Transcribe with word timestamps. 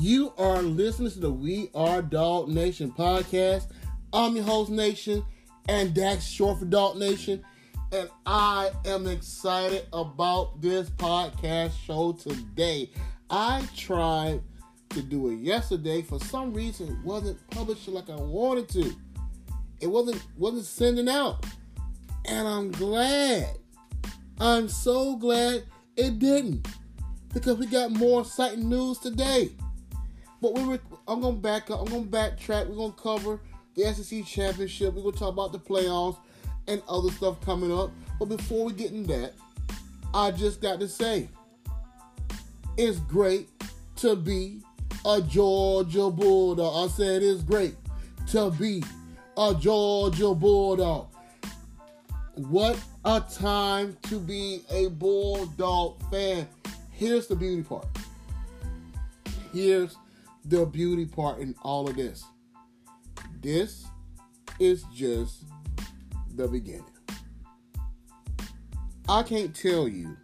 You 0.00 0.32
are 0.38 0.62
listening 0.62 1.10
to 1.10 1.18
the 1.18 1.32
We 1.32 1.70
Are 1.74 2.02
Dog 2.02 2.46
Nation 2.48 2.92
podcast. 2.92 3.66
I'm 4.12 4.36
your 4.36 4.44
host, 4.44 4.70
Nation, 4.70 5.24
and 5.68 5.92
Dax 5.92 6.24
short 6.24 6.60
for 6.60 6.66
Dog 6.66 6.98
Nation. 6.98 7.44
And 7.90 8.08
I 8.24 8.70
am 8.84 9.08
excited 9.08 9.88
about 9.92 10.62
this 10.62 10.88
podcast 10.88 11.72
show 11.84 12.12
today. 12.12 12.92
I 13.28 13.66
tried 13.76 14.40
to 14.90 15.02
do 15.02 15.30
it 15.30 15.40
yesterday. 15.40 16.02
For 16.02 16.20
some 16.20 16.54
reason, 16.54 16.90
it 16.90 17.04
wasn't 17.04 17.36
publishing 17.50 17.94
like 17.94 18.08
I 18.08 18.14
wanted 18.14 18.68
to. 18.68 18.94
It 19.80 19.88
wasn't 19.88 20.22
wasn't 20.36 20.66
sending 20.66 21.08
out. 21.08 21.44
And 22.24 22.46
I'm 22.46 22.70
glad. 22.70 23.48
I'm 24.38 24.68
so 24.68 25.16
glad 25.16 25.64
it 25.96 26.20
didn't. 26.20 26.68
Because 27.34 27.58
we 27.58 27.66
got 27.66 27.90
more 27.90 28.20
exciting 28.20 28.68
news 28.68 28.98
today. 28.98 29.50
But 30.40 30.54
we 30.54 30.64
were, 30.64 30.80
I'm 31.06 31.20
gonna 31.20 31.36
back 31.36 31.70
up. 31.70 31.80
I'm 31.80 31.86
gonna 31.86 32.04
backtrack. 32.04 32.68
We're 32.68 32.76
gonna 32.76 32.92
cover 32.92 33.40
the 33.74 33.92
SEC 33.92 34.24
championship. 34.24 34.94
We're 34.94 35.02
gonna 35.02 35.16
talk 35.16 35.32
about 35.32 35.52
the 35.52 35.58
playoffs 35.58 36.18
and 36.68 36.82
other 36.88 37.10
stuff 37.10 37.40
coming 37.40 37.76
up. 37.76 37.90
But 38.18 38.26
before 38.26 38.66
we 38.66 38.72
get 38.72 38.92
in 38.92 39.04
that, 39.04 39.32
I 40.14 40.30
just 40.30 40.60
got 40.60 40.80
to 40.80 40.88
say, 40.88 41.28
it's 42.76 42.98
great 43.00 43.48
to 43.96 44.14
be 44.14 44.62
a 45.04 45.20
Georgia 45.20 46.10
Bulldog. 46.10 46.90
I 46.90 46.92
said 46.94 47.22
it's 47.22 47.42
great 47.42 47.74
to 48.28 48.50
be 48.52 48.82
a 49.36 49.54
Georgia 49.54 50.34
Bulldog. 50.34 51.08
What 52.34 52.78
a 53.04 53.20
time 53.20 53.96
to 54.02 54.20
be 54.20 54.62
a 54.70 54.88
Bulldog 54.88 56.00
fan. 56.10 56.46
Here's 56.92 57.26
the 57.26 57.34
beauty 57.34 57.62
part. 57.62 57.86
Here's 59.52 59.96
the 60.48 60.64
beauty 60.64 61.04
part 61.04 61.40
in 61.40 61.54
all 61.62 61.88
of 61.88 61.96
this. 61.96 62.24
This 63.42 63.86
is 64.58 64.84
just 64.94 65.44
the 66.34 66.48
beginning. 66.48 66.84
I 69.08 69.22
can't 69.22 69.54
tell 69.54 69.86
you 69.86 70.16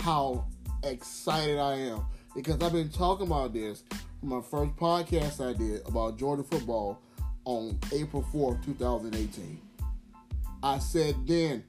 how 0.00 0.44
excited 0.82 1.58
I 1.58 1.74
am 1.74 2.04
because 2.34 2.62
I've 2.62 2.72
been 2.72 2.90
talking 2.90 3.26
about 3.26 3.54
this 3.54 3.84
from 4.20 4.28
my 4.28 4.42
first 4.42 4.76
podcast 4.76 5.46
I 5.46 5.56
did 5.56 5.86
about 5.88 6.18
Georgia 6.18 6.42
football 6.42 7.00
on 7.44 7.78
April 7.92 8.24
4th, 8.32 8.62
2018. 8.66 9.60
I 10.62 10.78
said 10.78 11.14
then 11.26 11.64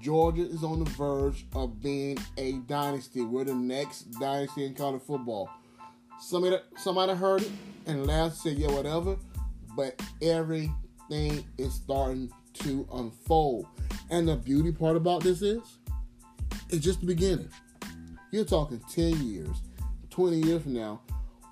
Georgia 0.00 0.42
is 0.42 0.64
on 0.64 0.82
the 0.82 0.90
verge 0.90 1.46
of 1.54 1.80
being 1.80 2.18
a 2.36 2.54
dynasty. 2.66 3.20
We're 3.22 3.44
the 3.44 3.54
next 3.54 4.10
dynasty 4.18 4.66
in 4.66 4.74
college 4.74 5.02
football. 5.02 5.48
Somebody, 6.20 6.58
somebody 6.76 7.14
heard 7.14 7.42
it 7.42 7.50
and 7.86 8.06
laughed, 8.06 8.36
said, 8.36 8.58
yeah, 8.58 8.70
whatever. 8.70 9.16
But 9.74 10.00
everything 10.20 11.44
is 11.58 11.74
starting 11.74 12.30
to 12.54 12.86
unfold. 12.92 13.66
And 14.10 14.28
the 14.28 14.36
beauty 14.36 14.70
part 14.70 14.96
about 14.96 15.22
this 15.22 15.40
is, 15.42 15.60
it's 16.68 16.84
just 16.84 17.00
the 17.00 17.06
beginning. 17.06 17.48
You're 18.32 18.44
talking 18.44 18.80
10 18.92 19.26
years, 19.26 19.56
20 20.10 20.38
years 20.38 20.62
from 20.62 20.74
now. 20.74 21.00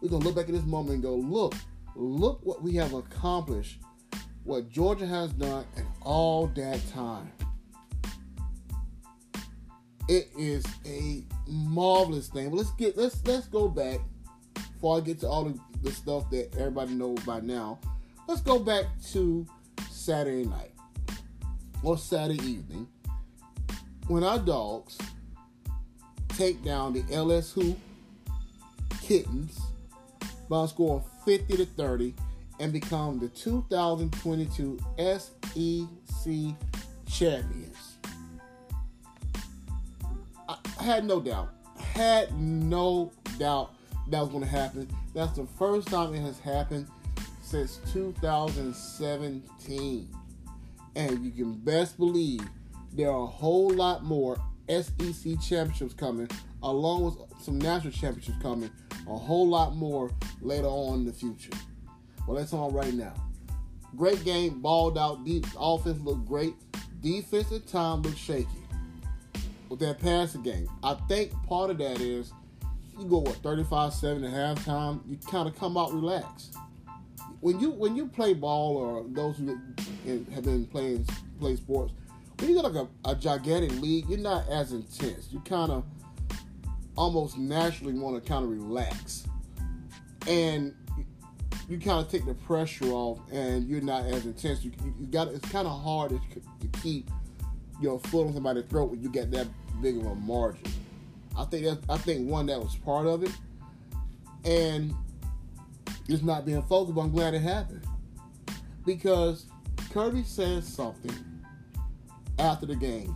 We're 0.01 0.11
going 0.11 0.23
to 0.23 0.29
look 0.29 0.37
back 0.37 0.49
at 0.49 0.55
this 0.55 0.65
moment 0.65 0.95
and 0.95 1.03
go, 1.03 1.15
look, 1.15 1.55
look 1.97 2.41
what 2.45 2.63
we 2.63 2.75
have 2.75 2.93
accomplished, 2.93 3.81
what 4.45 4.69
Georgia 4.69 5.07
has 5.07 5.33
done 5.33 5.65
in 5.77 5.87
all 6.03 6.47
that 6.49 6.81
time. 6.91 7.33
It 10.09 10.29
is 10.39 10.65
a 10.87 11.25
marvelous 11.47 12.29
thing. 12.29 12.51
Let's 12.51 12.71
get 12.73 12.97
let's 12.97 13.23
let's 13.27 13.47
go 13.47 13.69
back 13.69 14.01
before 14.79 14.99
I 14.99 15.01
get 15.01 15.19
to 15.21 15.29
all 15.29 15.43
the, 15.43 15.59
the 15.83 15.91
stuff 15.91 16.31
that 16.31 16.55
everybody 16.57 16.95
knows 16.95 17.19
by 17.27 17.41
now. 17.41 17.81
Let's 18.29 18.41
go 18.41 18.61
back 18.61 18.85
to 19.11 19.45
Saturday 19.91 20.45
night 20.45 20.71
or 21.83 21.99
Saturday 21.99 22.45
evening 22.45 22.87
when 24.07 24.23
our 24.23 24.39
dogs 24.39 24.97
take 26.29 26.63
down 26.63 26.93
the 26.93 27.03
LSU 27.13 27.75
Kittens 29.03 29.59
by 30.49 30.63
a 30.63 30.69
score 30.69 30.99
of 30.99 31.25
50 31.25 31.57
to 31.57 31.67
30 31.67 32.15
and 32.61 32.73
become 32.73 33.19
the 33.19 33.29
2022 33.31 34.79
SEC 34.97 36.55
champions. 37.11 37.97
I 40.49 40.57
had 40.81 41.05
no 41.05 41.19
doubt, 41.19 41.53
had 41.97 42.33
no 42.39 43.11
doubt 43.41 43.75
that 44.11 44.21
was 44.21 44.31
going 44.31 44.43
to 44.43 44.49
happen. 44.49 44.89
That's 45.15 45.37
the 45.37 45.47
first 45.59 45.89
time 45.89 46.15
it 46.15 46.21
has 46.21 46.39
happened 46.39 46.87
since 47.43 47.81
2017. 47.93 50.09
And 50.97 51.25
you 51.25 51.31
can 51.31 51.53
best 51.55 51.99
believe 51.99 52.41
there 52.93 53.11
are 53.11 53.23
a 53.23 53.27
whole 53.27 53.71
lot 53.71 54.05
more 54.05 54.37
SEC 54.69 55.41
championships 55.41 55.95
coming, 55.95 56.29
along 56.63 57.05
with 57.05 57.15
some 57.43 57.59
national 57.59 57.93
championships 57.93 58.39
coming, 58.43 58.71
a 59.07 59.17
whole 59.17 59.49
lot 59.49 59.77
more 59.77 60.11
later 60.41 60.67
on 60.67 61.01
in 61.01 61.07
the 61.07 61.13
future. 61.13 61.53
Well, 62.27 62.37
that's 62.37 62.53
all 62.53 62.71
right 62.71 62.93
now. 62.93 63.15
Great 63.97 64.23
game, 64.25 64.61
balled 64.61 64.99
out, 64.99 65.25
deep 65.25 65.47
offense 65.59 66.01
looked 66.03 66.27
great. 66.27 66.55
Defensive 67.01 67.67
time 67.67 68.03
looked 68.03 68.19
shaky. 68.19 68.49
With 69.69 69.81
that 69.81 70.01
passing 70.01 70.43
game, 70.43 70.69
I 70.83 70.95
think 71.09 71.33
part 71.47 71.71
of 71.71 71.79
that 71.79 72.01
is 72.01 72.33
you 72.99 73.07
go 73.07 73.19
what 73.19 73.43
35-7 73.43 74.25
at 74.25 74.59
halftime, 74.59 75.01
you 75.09 75.19
kind 75.31 75.49
of 75.49 75.59
come 75.59 75.77
out 75.77 75.93
relaxed. 75.93 76.57
When 77.41 77.61
you 77.61 77.71
when 77.71 77.95
you 77.95 78.07
play 78.07 78.35
ball 78.35 78.77
or 78.77 79.05
those 79.09 79.37
who 79.37 79.59
have 80.35 80.45
been 80.45 80.67
playing 80.67 81.07
play 81.39 81.55
sports, 81.55 81.93
when 82.39 82.51
you 82.51 82.57
got 82.57 82.73
like 82.73 82.89
a, 83.05 83.11
a 83.11 83.15
gigantic 83.15 83.71
league, 83.81 84.09
you're 84.09 84.19
not 84.19 84.49
as 84.49 84.73
intense. 84.73 85.29
You 85.31 85.41
kind 85.41 85.71
of 85.71 85.85
almost 86.97 87.39
naturally 87.39 87.95
want 87.95 88.23
to 88.23 88.29
kind 88.29 88.43
of 88.43 88.51
relax, 88.51 89.29
and 90.27 90.75
you 91.69 91.79
kind 91.79 92.05
of 92.05 92.11
take 92.11 92.27
the 92.27 92.35
pressure 92.35 92.87
off, 92.87 93.21
and 93.31 93.69
you're 93.69 93.83
not 93.83 94.05
as 94.07 94.27
intense. 94.27 94.65
You, 94.65 94.73
you, 94.85 94.95
you 94.99 95.07
got 95.07 95.29
it's 95.29 95.49
kind 95.51 95.69
of 95.69 95.81
hard 95.81 96.11
to, 96.11 96.21
to 96.41 96.79
keep 96.81 97.09
your 97.81 98.01
foot 98.01 98.27
on 98.27 98.35
somebody's 98.35 98.65
throat 98.65 98.91
when 98.91 99.01
you 99.01 99.11
get 99.11 99.31
that 99.31 99.47
big 99.81 99.97
of 99.97 100.07
a 100.07 100.15
margin. 100.17 100.65
I 101.39 101.45
think 101.45 101.65
that 101.65 101.79
I 101.89 101.97
think 101.97 102.29
one 102.29 102.47
that 102.47 102.59
was 102.59 102.75
part 102.77 103.07
of 103.07 103.23
it, 103.23 103.33
and 104.45 104.93
just 106.09 106.25
not 106.25 106.45
being 106.45 106.63
focused. 106.63 106.97
But 106.97 107.03
I'm 107.03 107.13
glad 107.13 107.35
it 107.35 107.43
happened 107.43 107.87
because 108.85 109.47
Kirby 109.93 110.25
said 110.25 110.65
something 110.65 111.15
after 112.39 112.67
the 112.67 112.77
game 112.77 113.15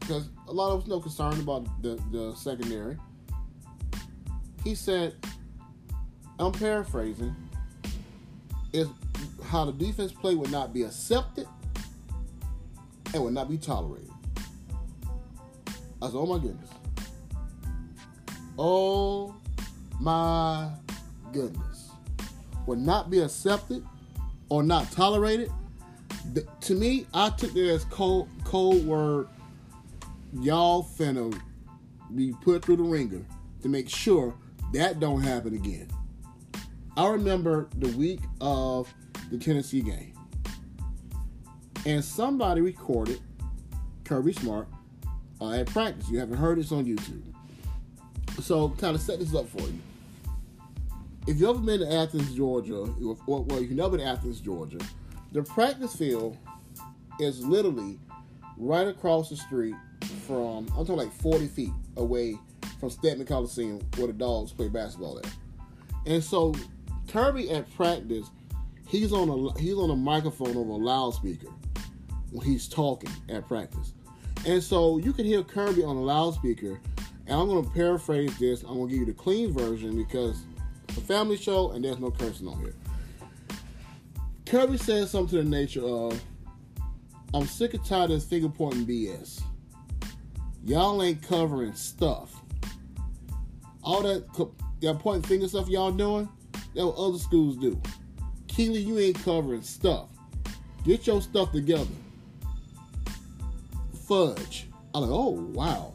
because 0.00 0.28
a 0.48 0.52
lot 0.52 0.72
of 0.72 0.82
us 0.82 0.88
know 0.88 0.98
concerned 0.98 1.40
about 1.40 1.82
the, 1.82 2.00
the 2.10 2.34
secondary. 2.34 2.96
He 4.64 4.74
said, 4.74 5.14
I'm 6.38 6.52
paraphrasing, 6.52 7.34
is 8.72 8.88
how 9.44 9.64
the 9.64 9.72
defense 9.72 10.12
play 10.12 10.34
would 10.34 10.50
not 10.50 10.74
be 10.74 10.82
accepted 10.82 11.46
and 13.14 13.22
would 13.22 13.34
not 13.34 13.48
be 13.48 13.56
tolerated. 13.56 14.10
I 16.02 16.06
said, 16.06 16.16
oh 16.16 16.26
my 16.26 16.38
goodness. 16.38 16.70
Oh 18.62 19.34
my 19.98 20.68
goodness. 21.32 21.92
Would 22.66 22.78
not 22.78 23.08
be 23.08 23.20
accepted 23.20 23.86
or 24.50 24.62
not 24.62 24.92
tolerated. 24.92 25.50
The, 26.34 26.46
to 26.60 26.74
me, 26.74 27.06
I 27.14 27.30
took 27.30 27.56
it 27.56 27.70
as 27.70 27.86
cold, 27.86 28.28
cold 28.44 28.84
word. 28.84 29.28
Y'all 30.34 30.82
finna 30.82 31.34
be 32.14 32.34
put 32.42 32.62
through 32.62 32.76
the 32.76 32.82
ringer 32.82 33.24
to 33.62 33.68
make 33.70 33.88
sure 33.88 34.34
that 34.74 35.00
don't 35.00 35.22
happen 35.22 35.54
again. 35.54 35.88
I 36.98 37.08
remember 37.08 37.70
the 37.78 37.88
week 37.96 38.20
of 38.42 38.92
the 39.30 39.38
Tennessee 39.38 39.80
game, 39.80 40.12
and 41.86 42.04
somebody 42.04 42.60
recorded 42.60 43.20
Kirby 44.04 44.34
Smart 44.34 44.68
uh, 45.40 45.52
at 45.52 45.66
practice. 45.68 46.10
You 46.10 46.18
haven't 46.18 46.36
heard 46.36 46.58
this 46.58 46.72
on 46.72 46.84
YouTube. 46.84 47.29
So, 48.50 48.70
kind 48.70 48.96
of 48.96 49.00
set 49.00 49.20
this 49.20 49.32
up 49.32 49.48
for 49.48 49.60
you. 49.60 49.78
If 51.28 51.38
you've 51.38 51.50
ever 51.50 51.60
been 51.60 51.78
to 51.78 51.94
Athens, 51.94 52.34
Georgia, 52.34 52.78
or, 53.28 53.44
well, 53.44 53.60
you've 53.60 53.70
never 53.70 53.90
been 53.90 54.00
to 54.00 54.06
Athens, 54.06 54.40
Georgia, 54.40 54.78
the 55.30 55.44
practice 55.44 55.94
field 55.94 56.36
is 57.20 57.46
literally 57.46 58.00
right 58.56 58.88
across 58.88 59.30
the 59.30 59.36
street 59.36 59.76
from, 60.26 60.66
I'm 60.70 60.84
talking 60.84 60.96
like 60.96 61.12
40 61.12 61.46
feet 61.46 61.70
away 61.96 62.34
from 62.80 62.90
Stegeman 62.90 63.28
Coliseum 63.28 63.82
where 63.96 64.08
the 64.08 64.14
dogs 64.14 64.52
play 64.52 64.66
basketball 64.66 65.20
at. 65.20 65.32
And 66.06 66.24
so 66.24 66.52
Kirby 67.06 67.52
at 67.52 67.72
practice, 67.76 68.32
he's 68.88 69.12
on 69.12 69.28
a 69.28 69.60
he's 69.60 69.76
on 69.76 69.90
a 69.90 69.96
microphone 69.96 70.56
over 70.56 70.70
a 70.70 70.74
loudspeaker 70.74 71.52
when 72.32 72.44
he's 72.44 72.66
talking 72.66 73.12
at 73.28 73.46
practice. 73.46 73.92
And 74.44 74.60
so 74.60 74.98
you 74.98 75.12
can 75.12 75.24
hear 75.24 75.44
Kirby 75.44 75.84
on 75.84 75.94
a 75.94 76.02
loudspeaker. 76.02 76.80
And 77.30 77.40
I'm 77.40 77.48
gonna 77.48 77.70
paraphrase 77.70 78.36
this. 78.38 78.62
I'm 78.62 78.76
gonna 78.76 78.88
give 78.90 78.98
you 78.98 79.06
the 79.06 79.12
clean 79.12 79.52
version 79.52 79.96
because 79.96 80.42
It's 80.88 80.98
a 80.98 81.02
family 81.02 81.36
show, 81.36 81.70
and 81.70 81.84
there's 81.84 82.00
no 82.00 82.10
cursing 82.10 82.48
on 82.48 82.58
here. 82.58 82.74
Kirby 84.44 84.76
says 84.76 85.12
something 85.12 85.38
to 85.38 85.44
the 85.44 85.48
nature 85.48 85.84
of, 85.84 86.20
"I'm 87.32 87.46
sick 87.46 87.74
and 87.74 87.84
tired 87.84 88.10
of 88.10 88.16
this 88.16 88.24
finger 88.24 88.48
pointing 88.48 88.84
BS. 88.84 89.40
Y'all 90.64 91.00
ain't 91.00 91.22
covering 91.22 91.74
stuff. 91.74 92.42
All 93.84 94.02
that 94.02 94.26
that 94.80 94.98
pointing 94.98 95.22
finger 95.22 95.46
stuff 95.46 95.68
y'all 95.68 95.92
doing, 95.92 96.28
that 96.74 96.84
what 96.84 96.96
other 96.96 97.18
schools 97.18 97.56
do. 97.56 97.80
Kelee, 98.48 98.84
you 98.84 98.98
ain't 98.98 99.22
covering 99.22 99.62
stuff. 99.62 100.08
Get 100.84 101.06
your 101.06 101.22
stuff 101.22 101.52
together. 101.52 101.86
Fudge. 104.08 104.66
I'm 104.92 105.02
like, 105.02 105.10
oh 105.12 105.30
wow, 105.52 105.94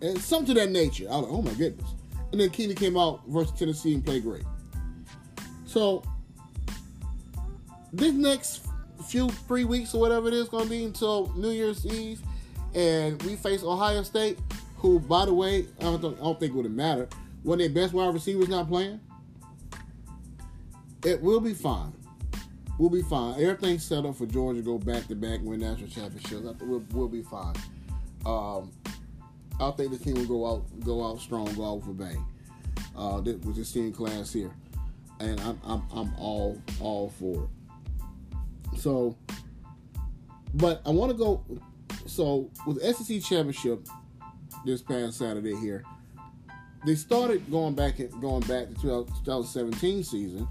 and 0.00 0.18
something 0.18 0.54
to 0.54 0.60
that 0.60 0.70
nature. 0.70 1.06
I 1.10 1.16
was 1.16 1.22
like, 1.22 1.32
oh 1.32 1.42
my 1.42 1.54
goodness. 1.54 1.94
And 2.32 2.40
then 2.40 2.50
Kelee 2.50 2.76
came 2.76 2.96
out 2.96 3.22
versus 3.28 3.58
Tennessee 3.58 3.94
and 3.94 4.04
played 4.04 4.22
great. 4.22 4.44
So 5.64 6.02
this 7.92 8.12
next 8.12 8.66
few 9.06 9.28
three 9.30 9.64
weeks 9.64 9.94
or 9.94 10.00
whatever 10.00 10.28
it 10.28 10.34
is 10.34 10.48
going 10.48 10.64
to 10.64 10.70
be 10.70 10.84
until 10.84 11.32
New 11.36 11.50
Year's 11.50 11.86
Eve, 11.86 12.20
and 12.74 13.22
we 13.22 13.36
face 13.36 13.62
Ohio 13.62 14.02
State, 14.02 14.38
who, 14.76 15.00
by 15.00 15.24
the 15.24 15.32
way, 15.32 15.66
I 15.80 15.84
don't, 15.84 16.04
I 16.04 16.22
don't 16.22 16.38
think 16.38 16.52
it 16.52 16.56
would 16.56 16.70
matter 16.70 17.08
when 17.42 17.58
their 17.58 17.70
best 17.70 17.92
wide 17.92 18.12
receivers 18.12 18.48
not 18.48 18.68
playing. 18.68 19.00
It 21.04 21.22
will 21.22 21.40
be 21.40 21.54
fine. 21.54 21.92
We'll 22.78 22.90
be 22.90 23.02
fine. 23.02 23.40
Everything's 23.40 23.84
set 23.84 24.04
up 24.04 24.16
for 24.16 24.26
Georgia 24.26 24.60
to 24.60 24.64
go 24.64 24.78
back 24.78 25.06
to 25.08 25.14
back 25.14 25.38
and 25.38 25.46
win 25.46 25.60
national 25.60 25.88
championships. 25.88 26.60
We'll, 26.60 26.84
we'll 26.92 27.08
be 27.08 27.22
fine. 27.22 27.54
Um, 28.26 28.70
I 29.60 29.70
think 29.72 29.90
the 29.90 29.98
team 29.98 30.14
will 30.14 30.26
go 30.26 30.46
out 30.46 30.84
go 30.84 31.04
out 31.04 31.20
strong, 31.20 31.52
go 31.54 31.74
out 31.74 31.84
for 31.84 31.92
bang. 31.92 32.24
Uh, 32.96 33.20
was 33.44 33.56
this 33.56 33.72
team 33.72 33.92
class 33.92 34.32
here, 34.32 34.50
and 35.20 35.40
I'm 35.40 35.60
I'm 35.64 35.82
I'm 35.92 36.14
all 36.16 36.60
all 36.80 37.10
for 37.10 37.44
it. 37.44 38.78
So, 38.78 39.16
but 40.54 40.80
I 40.86 40.90
want 40.90 41.12
to 41.12 41.18
go. 41.18 41.44
So 42.06 42.50
with 42.66 42.80
the 42.80 42.94
SEC 42.94 43.22
championship 43.22 43.86
this 44.64 44.82
past 44.82 45.18
Saturday 45.18 45.56
here, 45.56 45.84
they 46.86 46.94
started 46.94 47.50
going 47.50 47.74
back 47.74 48.00
at, 48.00 48.10
going 48.20 48.40
back 48.40 48.68
to 48.68 48.74
2017 48.80 50.04
season 50.04 50.48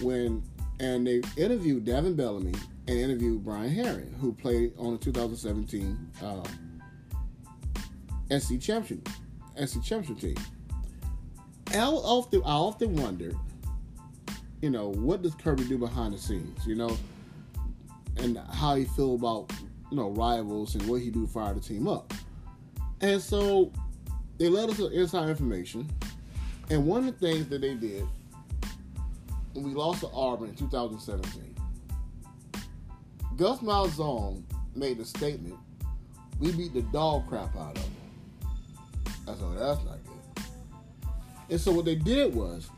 when 0.00 0.42
and 0.80 1.06
they 1.06 1.22
interviewed 1.36 1.84
Davin 1.84 2.16
Bellamy 2.16 2.54
and 2.86 2.98
interviewed 2.98 3.44
Brian 3.44 3.74
Herrien, 3.74 4.16
who 4.20 4.32
played 4.32 4.72
on 4.78 4.92
the 4.92 4.98
2017 4.98 6.10
uh, 6.22 6.42
SC 8.30 8.60
championship, 8.60 9.08
SC 9.64 9.82
championship 9.82 10.18
team. 10.20 10.36
I 11.74 11.80
often, 11.80 12.42
I 12.44 12.52
often 12.52 12.96
wonder, 12.96 13.32
you 14.60 14.70
know, 14.70 14.88
what 14.88 15.22
does 15.22 15.34
Kirby 15.34 15.64
do 15.64 15.78
behind 15.78 16.14
the 16.14 16.18
scenes, 16.18 16.66
you 16.66 16.74
know, 16.74 16.96
and 18.16 18.38
how 18.52 18.74
he 18.74 18.84
feel 18.84 19.14
about, 19.14 19.52
you 19.90 19.96
know, 19.96 20.10
rivals 20.10 20.74
and 20.74 20.86
what 20.88 21.00
he 21.00 21.10
do 21.10 21.26
fire 21.26 21.54
the 21.54 21.60
team 21.60 21.86
up. 21.86 22.12
And 23.00 23.20
so 23.20 23.72
they 24.38 24.48
let 24.48 24.68
us 24.68 24.78
inside 24.78 25.28
information. 25.28 25.88
And 26.70 26.86
one 26.86 27.06
of 27.06 27.18
the 27.18 27.26
things 27.26 27.48
that 27.48 27.60
they 27.60 27.74
did 27.74 28.06
when 29.54 29.64
we 29.64 29.72
lost 29.72 30.00
to 30.00 30.08
Auburn 30.08 30.50
in 30.50 30.54
2017, 30.54 31.56
Gus 33.36 33.58
Malzahn 33.60 34.42
made 34.74 34.98
a 35.00 35.04
statement. 35.04 35.56
We 36.38 36.52
beat 36.52 36.74
the 36.74 36.82
dog 36.82 37.28
crap 37.28 37.56
out 37.56 37.76
of 37.76 37.82
them. 37.82 38.07
I 39.28 39.34
said, 39.34 39.58
that's 39.58 39.84
not 39.84 39.98
good. 40.04 40.44
And 41.50 41.60
so 41.60 41.72
what 41.72 41.84
they 41.84 41.94
did 41.94 42.34
was 42.34 42.70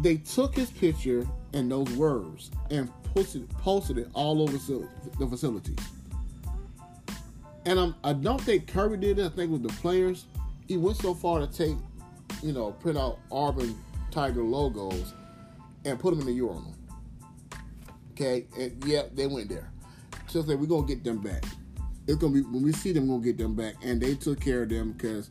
they 0.00 0.16
took 0.16 0.54
his 0.54 0.70
picture 0.70 1.26
and 1.52 1.70
those 1.70 1.90
words 1.92 2.50
and 2.70 2.90
posted, 3.14 3.48
posted 3.58 3.98
it 3.98 4.08
all 4.14 4.42
over 4.42 4.52
the 4.52 5.26
facility. 5.26 5.76
And 7.64 7.80
I'm, 7.80 7.94
I 8.04 8.12
don't 8.12 8.40
think 8.40 8.68
Kirby 8.68 8.98
did 8.98 9.18
it. 9.18 9.26
I 9.26 9.28
think 9.28 9.50
with 9.50 9.62
the 9.62 9.72
players, 9.80 10.26
he 10.68 10.76
went 10.76 10.96
so 10.98 11.14
far 11.14 11.40
to 11.40 11.46
take, 11.46 11.76
you 12.42 12.52
know, 12.52 12.72
print 12.72 12.98
out 12.98 13.18
Auburn 13.32 13.74
Tiger 14.10 14.42
logos 14.42 15.14
and 15.84 15.98
put 15.98 16.10
them 16.10 16.20
in 16.20 16.26
the 16.26 16.32
urinal. 16.32 16.74
Okay, 18.12 18.46
and 18.58 18.82
yeah, 18.84 19.02
they 19.12 19.26
went 19.26 19.48
there. 19.48 19.70
So 20.26 20.42
said, 20.42 20.58
we're 20.58 20.66
gonna 20.66 20.86
get 20.86 21.04
them 21.04 21.18
back 21.18 21.44
it's 22.06 22.16
gonna 22.16 22.34
be 22.34 22.42
when 22.42 22.62
we 22.62 22.72
see 22.72 22.92
them, 22.92 23.08
we're 23.08 23.16
gonna 23.16 23.26
get 23.26 23.38
them 23.38 23.54
back, 23.54 23.74
and 23.82 24.00
they 24.00 24.14
took 24.14 24.40
care 24.40 24.62
of 24.62 24.68
them 24.68 24.92
because 24.92 25.30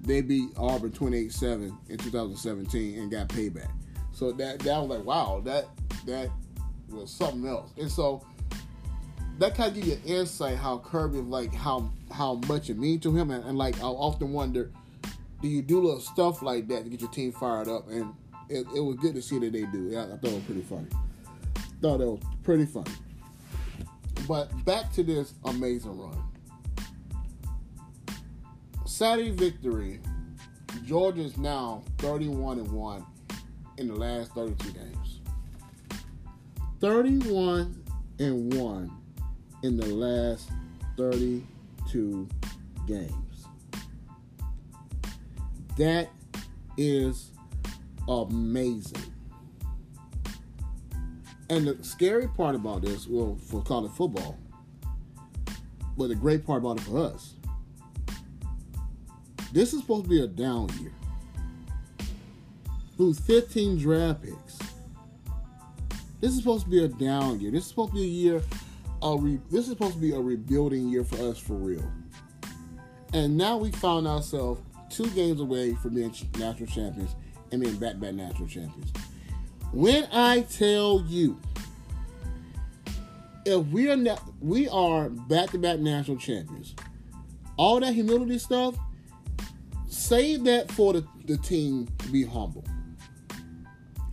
they 0.00 0.22
beat 0.22 0.48
Auburn 0.56 0.90
28-7 0.90 1.76
in 1.88 1.98
2017 1.98 2.98
and 2.98 3.10
got 3.10 3.28
payback. 3.28 3.70
So 4.12 4.32
that 4.32 4.58
that 4.60 4.78
was 4.78 4.98
like 4.98 5.04
wow, 5.04 5.40
that 5.44 5.68
that 6.06 6.30
was 6.88 7.10
something 7.10 7.46
else. 7.46 7.72
And 7.78 7.90
so 7.90 8.24
that 9.38 9.54
kind 9.54 9.70
of 9.70 9.74
give 9.74 9.86
you 9.86 9.94
an 9.94 10.02
insight 10.04 10.56
how 10.56 10.78
Kirby 10.78 11.18
like 11.18 11.54
how 11.54 11.90
how 12.10 12.34
much 12.48 12.70
it 12.70 12.78
means 12.78 13.02
to 13.02 13.16
him, 13.16 13.30
and, 13.30 13.44
and 13.44 13.56
like 13.56 13.78
I 13.80 13.86
often 13.86 14.32
wonder, 14.32 14.70
do 15.40 15.48
you 15.48 15.62
do 15.62 15.80
little 15.80 16.00
stuff 16.00 16.42
like 16.42 16.68
that 16.68 16.84
to 16.84 16.90
get 16.90 17.00
your 17.00 17.10
team 17.10 17.32
fired 17.32 17.68
up? 17.68 17.88
And 17.88 18.12
it, 18.48 18.66
it 18.74 18.80
was 18.80 18.96
good 18.96 19.14
to 19.14 19.22
see 19.22 19.38
that 19.38 19.52
they 19.52 19.64
do. 19.66 19.96
I, 19.96 20.02
I 20.02 20.06
thought 20.16 20.24
it 20.24 20.34
was 20.34 20.44
pretty 20.44 20.62
funny. 20.62 20.86
Thought 21.80 22.00
it 22.00 22.06
was 22.06 22.20
pretty 22.42 22.66
funny. 22.66 22.90
But 24.26 24.64
back 24.64 24.92
to 24.92 25.02
this 25.02 25.34
amazing 25.44 25.98
run. 25.98 26.22
Saturday 28.86 29.30
victory. 29.30 30.00
Georgia 30.84 31.22
is 31.22 31.36
now 31.36 31.82
31 31.98 32.58
and 32.58 32.70
1 32.70 33.06
in 33.78 33.88
the 33.88 33.94
last 33.94 34.32
32 34.32 34.72
games. 34.72 35.20
31 36.80 37.82
and 38.18 38.54
1 38.54 38.90
in 39.62 39.76
the 39.76 39.86
last 39.86 40.50
32 40.96 42.28
games. 42.86 43.46
That 45.76 46.10
is 46.76 47.30
amazing. 48.08 49.09
And 51.50 51.66
the 51.66 51.82
scary 51.82 52.28
part 52.28 52.54
about 52.54 52.82
this, 52.82 53.08
well, 53.08 53.36
for 53.48 53.60
college 53.62 53.90
football, 53.92 54.38
but 55.98 56.08
the 56.08 56.14
great 56.14 56.46
part 56.46 56.62
about 56.62 56.78
it 56.78 56.84
for 56.84 56.98
us, 56.98 57.34
this 59.52 59.74
is 59.74 59.80
supposed 59.80 60.04
to 60.04 60.08
be 60.08 60.22
a 60.22 60.28
down 60.28 60.68
year. 60.80 60.92
Lose 62.98 63.18
15 63.18 63.78
draft 63.78 64.22
picks. 64.22 64.58
This 66.20 66.30
is 66.30 66.38
supposed 66.38 66.66
to 66.66 66.70
be 66.70 66.84
a 66.84 66.88
down 66.88 67.40
year. 67.40 67.50
This 67.50 67.64
is 67.64 67.70
supposed 67.70 67.90
to 67.90 67.96
be 67.96 68.04
a 68.04 68.06
year. 68.06 68.42
A 69.02 69.16
re, 69.16 69.40
this 69.50 69.62
is 69.62 69.70
supposed 69.70 69.94
to 69.94 70.00
be 70.00 70.12
a 70.12 70.20
rebuilding 70.20 70.88
year 70.88 71.02
for 71.02 71.16
us 71.28 71.38
for 71.38 71.54
real. 71.54 71.90
And 73.12 73.36
now 73.36 73.56
we 73.56 73.72
found 73.72 74.06
ourselves 74.06 74.60
two 74.88 75.08
games 75.10 75.40
away 75.40 75.74
from 75.74 75.94
being 75.94 76.14
national 76.38 76.68
champions 76.68 77.16
and 77.50 77.60
being 77.60 77.76
back-back 77.76 78.14
national 78.14 78.46
champions. 78.46 78.92
When 79.72 80.08
I 80.12 80.42
tell 80.42 81.04
you, 81.06 81.40
if 83.46 83.66
we 83.68 83.88
are 83.88 83.96
not, 83.96 84.22
we 84.40 84.68
are 84.68 85.08
back-to-back 85.08 85.78
national 85.78 86.16
champions, 86.16 86.74
all 87.56 87.80
that 87.80 87.94
humility 87.94 88.38
stuff, 88.38 88.76
save 89.88 90.44
that 90.44 90.70
for 90.72 90.92
the, 90.92 91.06
the 91.26 91.36
team 91.38 91.88
to 91.98 92.08
be 92.08 92.24
humble. 92.24 92.64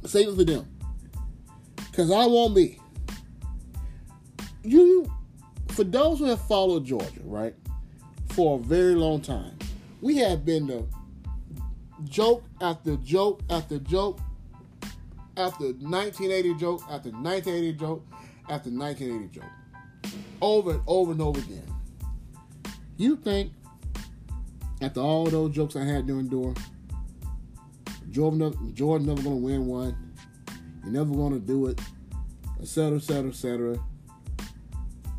Save 0.06 0.30
it 0.30 0.36
for 0.36 0.44
them. 0.44 0.68
Because 1.76 2.12
I 2.12 2.26
won't 2.28 2.56
be. 2.56 2.80
You, 4.64 5.12
for 5.70 5.84
those 5.84 6.20
who 6.20 6.26
have 6.26 6.42
followed 6.42 6.86
Georgia, 6.86 7.22
right, 7.24 7.56
for 8.30 8.60
a 8.60 8.62
very 8.62 8.96
long 8.96 9.22
time, 9.22 9.58
we 10.02 10.18
have 10.18 10.46
been 10.46 10.68
the 10.68 10.86
joke 12.04 12.44
after 12.62 12.96
joke 12.98 13.42
after 13.50 13.80
joke 13.80 14.20
after 15.38 15.66
1980 15.66 16.56
joke 16.56 16.82
after 16.90 17.10
1980 17.12 17.74
joke 17.74 18.06
after 18.50 18.70
1980 18.70 19.40
joke. 19.40 20.14
Over 20.42 20.72
and 20.72 20.82
over 20.88 21.12
and 21.12 21.22
over 21.22 21.40
again. 21.40 21.64
You 22.98 23.16
think 23.16 23.52
after 24.82 25.00
all 25.00 25.26
those 25.26 25.54
jokes 25.54 25.76
I 25.76 25.84
had 25.84 26.08
to 26.08 26.20
endure, 26.20 26.54
Jordan, 28.12 28.74
Jordan 28.74 29.08
never 29.08 29.22
to 29.22 29.30
win 29.30 29.68
one. 29.68 29.96
You're 30.84 30.94
never 30.94 31.30
to 31.30 31.40
do 31.40 31.68
it, 31.68 31.80
etc., 32.62 32.98
etc., 32.98 33.30
etc. 33.30 33.80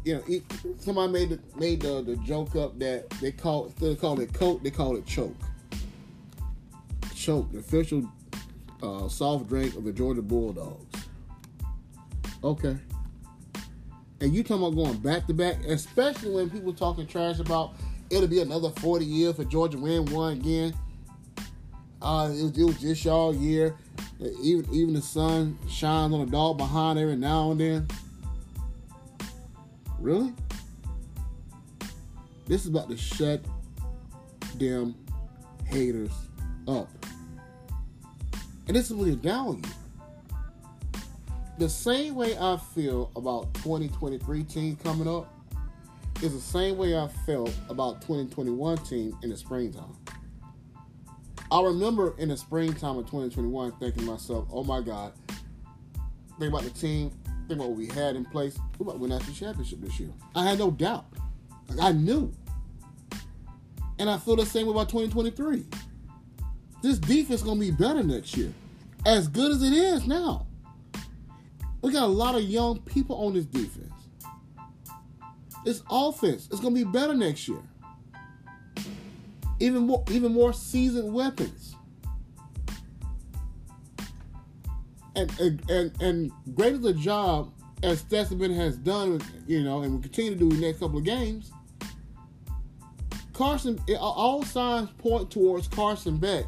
You 0.05 0.15
know, 0.15 0.75
somebody 0.79 1.13
made 1.13 1.29
the, 1.29 1.41
made 1.59 1.83
the, 1.83 2.03
the 2.03 2.17
joke 2.17 2.57
up 2.57 2.79
that 2.79 3.11
they 3.21 3.33
call 3.33 3.73
they 3.79 3.95
call 3.95 4.19
it 4.21 4.33
coke, 4.33 4.63
they 4.63 4.71
call 4.71 4.97
it 4.97 5.07
choke. 5.07 5.37
Choke, 7.15 7.53
the 7.53 7.59
official 7.59 8.09
uh, 8.83 9.09
soft 9.09 9.49
drink 9.49 9.77
of 9.77 9.85
the 9.85 9.93
Georgia 9.93 10.23
Bulldogs. 10.23 10.87
Okay. 12.43 12.77
And 14.21 14.35
you 14.35 14.43
talking 14.43 14.65
about 14.67 14.77
going 14.77 14.99
back 14.99 15.27
to 15.27 15.35
back, 15.35 15.65
especially 15.65 16.31
when 16.31 16.51
people 16.51 16.73
talking 16.73 17.07
trash 17.07 17.39
about 17.39 17.75
it'll 18.11 18.29
be 18.29 18.41
another 18.41 18.71
40 18.71 19.05
years 19.05 19.37
for 19.37 19.45
Georgia 19.45 19.79
win 19.79 20.07
one 20.07 20.35
again. 20.35 20.75
uh, 22.03 22.31
it, 22.33 22.43
was, 22.43 22.59
it 22.59 22.65
was 22.65 22.81
just 22.81 23.05
y'all 23.05 23.35
year. 23.35 23.77
Even 24.43 24.67
even 24.73 24.95
the 24.95 25.03
sun 25.03 25.59
shines 25.69 26.13
on 26.13 26.25
the 26.25 26.31
dog 26.31 26.59
behind 26.59 26.99
every 26.99 27.17
now 27.17 27.53
and 27.53 27.61
then. 27.61 27.89
Really? 30.01 30.33
This 32.47 32.63
is 32.63 32.69
about 32.69 32.89
to 32.89 32.97
shut 32.97 33.41
them 34.57 34.95
haters 35.67 36.11
up. 36.67 36.89
And 38.69 38.77
this 38.77 38.91
is 38.91 39.17
down 39.17 39.63
you. 39.65 39.71
The 41.57 41.69
same 41.71 42.15
way 42.15 42.37
I 42.39 42.59
feel 42.75 43.11
about 43.17 43.53
2023 43.55 44.45
team 44.45 44.77
coming 44.77 45.09
up 45.09 45.35
is 46.23 46.35
the 46.35 46.41
same 46.41 46.77
way 46.77 46.97
I 46.97 47.09
felt 47.25 47.53
about 47.71 48.03
2021 48.03 48.77
team 48.79 49.17
in 49.23 49.31
the 49.31 49.37
springtime. 49.37 49.97
I 51.51 51.63
remember 51.63 52.15
in 52.19 52.29
the 52.29 52.37
springtime 52.37 52.99
of 52.99 53.07
2021 53.07 53.73
thinking 53.81 54.05
to 54.05 54.11
myself, 54.11 54.47
oh 54.53 54.63
my 54.63 54.83
God, 54.83 55.15
think 56.39 56.53
about 56.53 56.65
the 56.65 56.71
team, 56.71 57.11
think 57.49 57.59
about 57.59 57.71
what 57.71 57.79
we 57.79 57.87
had 57.87 58.17
in 58.17 58.27
place. 58.27 58.59
About 58.79 58.93
to 58.93 58.99
win 58.99 59.11
national 59.11 59.35
championship 59.35 59.81
this 59.81 59.99
year. 59.99 60.11
I 60.35 60.45
had 60.45 60.59
no 60.59 60.71
doubt. 60.71 61.07
Like 61.69 61.81
I 61.81 61.93
knew. 61.93 62.33
And 63.99 64.11
I 64.11 64.19
feel 64.19 64.37
the 64.37 64.45
same 64.45 64.67
way 64.67 64.73
about 64.73 64.91
2023. 64.91 65.65
This 66.83 66.99
defense 66.99 67.43
gonna 67.43 67.61
be 67.61 67.71
better 67.71 68.03
next 68.03 68.37
year. 68.37 68.53
As 69.07 69.29
good 69.29 69.51
as 69.53 69.63
it 69.63 69.73
is 69.73 70.07
now. 70.07 70.47
We 71.83 71.93
got 71.93 72.05
a 72.05 72.07
lot 72.07 72.35
of 72.35 72.43
young 72.43 72.81
people 72.81 73.17
on 73.25 73.35
this 73.35 73.47
defense. 73.47 73.93
This 75.65 75.83
offense 75.91 76.49
is 76.51 76.61
gonna 76.61 76.75
be 76.75 76.85
better 76.85 77.15
next 77.15 77.49
year 77.49 77.63
even 79.61 79.87
more 79.87 80.05
even 80.11 80.33
more 80.33 80.53
seasoned 80.53 81.13
weapons. 81.13 81.75
And 85.17 85.41
and 85.41 85.71
and, 85.71 86.03
and 86.03 86.33
great 86.55 86.75
as 86.75 86.85
a 86.85 86.93
job 86.93 87.53
as 87.83 88.01
Stetson 88.01 88.39
has 88.55 88.77
done, 88.77 89.21
you 89.47 89.63
know, 89.63 89.83
and 89.83 89.95
will 89.95 90.03
continue 90.03 90.33
to 90.33 90.37
do 90.37 90.51
in 90.51 90.61
the 90.61 90.67
next 90.67 90.81
couple 90.81 90.99
of 90.99 91.05
games. 91.05 91.53
Carson, 93.33 93.79
all 94.01 94.43
signs 94.43 94.91
point 94.99 95.31
towards 95.31 95.69
Carson 95.69 96.17
Beck 96.17 96.45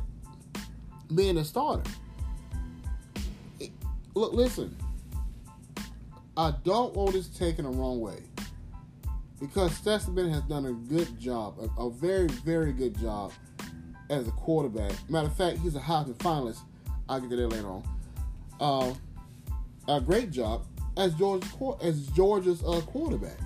being 1.14 1.38
a 1.38 1.44
starter. 1.44 1.88
Look, 4.14 4.32
listen. 4.32 4.76
I 6.36 6.54
don't 6.64 6.94
want 6.94 7.12
this 7.12 7.28
taken 7.28 7.64
the 7.64 7.70
wrong 7.70 8.00
way 8.00 8.22
because 9.40 9.74
Stetson 9.74 10.16
has 10.30 10.42
done 10.42 10.66
a 10.66 10.72
good 10.72 11.18
job, 11.18 11.58
a, 11.58 11.82
a, 11.82 11.90
very, 11.90 12.28
very 12.28 12.72
good 12.72 12.98
job 12.98 13.32
as 14.10 14.28
a 14.28 14.30
quarterback. 14.32 14.92
Matter 15.10 15.26
of 15.26 15.36
fact, 15.36 15.58
he's 15.58 15.76
a 15.76 15.80
Heisman 15.80 16.14
finalist. 16.14 16.58
I'll 17.08 17.20
get 17.20 17.30
to 17.30 17.36
that 17.36 17.48
later 17.48 17.68
on. 17.68 17.84
Uh, 18.60 18.94
a 19.88 20.00
great 20.00 20.30
job 20.30 20.64
as 20.96 21.14
Georgia's 21.14 21.50
as 21.82 22.06
Georgia's 22.08 22.62
uh, 22.62 22.80
quarterback. 22.86 23.38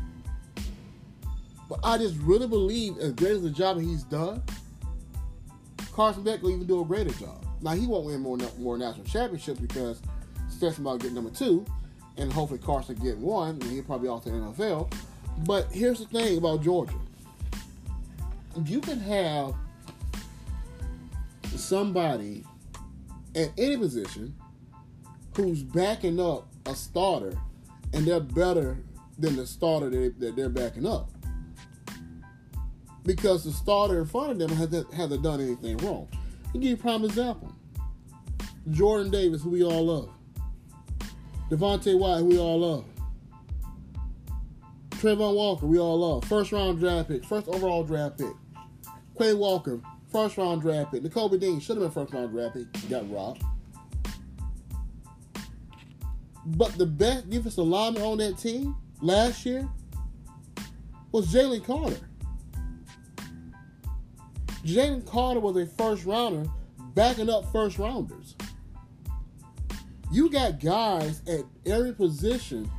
But 1.68 1.80
I 1.82 1.96
just 1.96 2.16
really 2.18 2.46
believe, 2.46 2.98
as 2.98 3.12
great 3.12 3.32
as 3.32 3.42
the 3.42 3.50
job 3.50 3.80
he's 3.80 4.02
done, 4.02 4.42
Carson 5.92 6.22
Beck 6.22 6.42
will 6.42 6.50
even 6.50 6.66
do 6.66 6.80
a 6.80 6.84
greater 6.84 7.12
job. 7.12 7.43
Now 7.64 7.72
he 7.72 7.86
won't 7.86 8.04
win 8.04 8.20
more 8.20 8.38
more 8.58 8.76
national 8.76 9.06
championships 9.06 9.58
because 9.58 10.00
about 10.78 11.00
to 11.00 11.06
get 11.06 11.12
number 11.12 11.30
two, 11.30 11.64
and 12.16 12.32
hopefully 12.32 12.60
Carson 12.60 12.96
get 12.96 13.18
one, 13.18 13.50
and 13.50 13.64
he'll 13.64 13.82
probably 13.82 14.08
off 14.08 14.24
the 14.24 14.30
NFL. 14.30 14.92
But 15.46 15.70
here's 15.72 15.98
the 15.98 16.06
thing 16.06 16.38
about 16.38 16.62
Georgia. 16.62 16.94
You 18.64 18.80
can 18.80 19.00
have 19.00 19.54
somebody 21.56 22.44
at 23.34 23.50
any 23.58 23.76
position 23.76 24.34
who's 25.36 25.62
backing 25.62 26.20
up 26.20 26.46
a 26.66 26.74
starter 26.74 27.36
and 27.92 28.06
they're 28.06 28.20
better 28.20 28.76
than 29.18 29.36
the 29.36 29.46
starter 29.46 29.90
that 29.90 30.36
they're 30.36 30.48
backing 30.48 30.86
up. 30.86 31.10
Because 33.04 33.44
the 33.44 33.52
starter 33.52 34.00
in 34.00 34.06
front 34.06 34.30
of 34.30 34.38
them 34.38 34.50
hasn't, 34.50 34.92
hasn't 34.94 35.22
done 35.22 35.40
anything 35.40 35.76
wrong. 35.78 36.08
I'll 36.54 36.60
give 36.60 36.70
you 36.70 36.74
a 36.74 36.78
prime 36.78 37.04
example. 37.04 37.52
Jordan 38.70 39.10
Davis, 39.10 39.42
who 39.42 39.50
we 39.50 39.64
all 39.64 39.84
love. 39.84 40.10
Devonte 41.50 41.98
Wyatt, 41.98 42.20
who 42.20 42.26
we 42.26 42.38
all 42.38 42.60
love. 42.60 42.84
Travon 44.90 45.34
Walker, 45.34 45.66
we 45.66 45.78
all 45.78 45.98
love. 45.98 46.24
First 46.24 46.52
round 46.52 46.78
draft 46.78 47.08
pick, 47.08 47.24
first 47.24 47.48
overall 47.48 47.82
draft 47.82 48.18
pick. 48.18 48.32
Quay 49.18 49.34
Walker, 49.34 49.80
first 50.10 50.38
round 50.38 50.62
draft 50.62 50.92
pick. 50.92 51.02
Nakobe 51.02 51.38
Dean 51.38 51.60
should 51.60 51.76
have 51.76 51.82
been 51.82 51.90
first 51.90 52.14
round 52.14 52.30
draft 52.30 52.54
pick. 52.54 52.88
Got 52.88 53.10
robbed. 53.10 53.42
But 56.46 56.78
the 56.78 56.86
best 56.86 57.28
defensive 57.28 57.66
lineman 57.66 58.02
on 58.02 58.18
that 58.18 58.38
team 58.38 58.76
last 59.02 59.44
year 59.44 59.68
was 61.12 61.34
Jalen 61.34 61.64
Carter. 61.64 61.98
Jalen 64.64 65.04
Carter 65.06 65.40
was 65.40 65.56
a 65.56 65.66
first 65.66 66.06
rounder 66.06 66.48
backing 66.94 67.28
up 67.28 67.50
first 67.52 67.78
rounders. 67.78 68.34
You 70.10 70.30
got 70.30 70.58
guys 70.58 71.20
at 71.28 71.44
every 71.66 71.92
position 71.92 72.70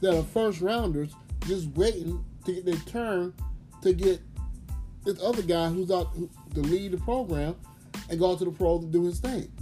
that 0.00 0.18
are 0.18 0.24
first 0.24 0.60
rounders 0.60 1.14
just 1.46 1.68
waiting 1.68 2.24
to 2.44 2.52
get 2.52 2.64
their 2.64 2.76
turn 2.86 3.32
to 3.82 3.92
get 3.92 4.20
this 5.04 5.22
other 5.22 5.42
guy 5.42 5.68
who's 5.68 5.90
out 5.90 6.14
to 6.14 6.60
lead 6.60 6.92
the 6.92 6.96
program 6.98 7.54
and 8.10 8.18
go 8.18 8.32
out 8.32 8.38
to 8.38 8.44
the 8.46 8.50
pro 8.50 8.80
to 8.80 8.86
do 8.86 9.04
his 9.04 9.20
thing. 9.20 9.52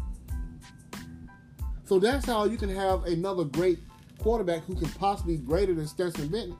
So 1.85 1.99
that's 1.99 2.25
how 2.25 2.45
you 2.47 2.57
can 2.57 2.71
have 2.71 3.05
another 3.05 3.45
great 3.45 3.79
quarterback 4.19 4.65
who 4.65 4.75
can 4.75 4.89
possibly 4.91 5.37
be 5.37 5.45
greater 5.45 5.75
than 5.75 5.87
Stetson 5.87 6.29
Bennett. 6.29 6.57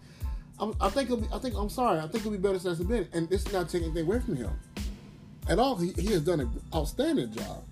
I 0.81 0.91
think 0.91 1.09
be, 1.09 1.27
I 1.33 1.39
think 1.39 1.55
I'm 1.57 1.71
sorry. 1.71 1.99
I 1.99 2.03
think 2.03 2.17
it'll 2.17 2.33
be 2.33 2.37
better 2.37 2.59
than 2.59 2.61
Stetson 2.61 2.87
Bennett, 2.87 3.15
and 3.15 3.29
this 3.31 3.47
is 3.47 3.53
not 3.53 3.69
taking 3.69 3.87
anything 3.87 4.07
away 4.07 4.21
from 4.21 4.37
him 4.37 4.51
at 5.49 5.59
all. 5.59 5.77
He, 5.77 5.93
he 5.93 6.13
has 6.13 6.23
done 6.23 6.41
an 6.41 6.51
outstanding 6.75 7.33
job, 7.33 7.65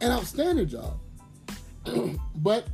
an 0.00 0.10
outstanding 0.12 0.68
job. 0.68 0.98
but 2.36 2.66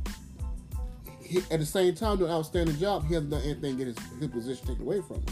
he, 1.21 1.39
at 1.51 1.59
the 1.59 1.65
same 1.65 1.95
time 1.95 2.17
doing 2.17 2.29
an 2.29 2.35
outstanding 2.37 2.77
job, 2.77 3.05
he 3.07 3.13
hasn't 3.13 3.31
done 3.31 3.41
anything 3.43 3.77
to 3.77 3.85
get 3.85 3.87
his, 3.87 3.97
his 4.19 4.27
position 4.29 4.67
taken 4.67 4.81
away 4.83 5.01
from 5.01 5.17
him. 5.17 5.25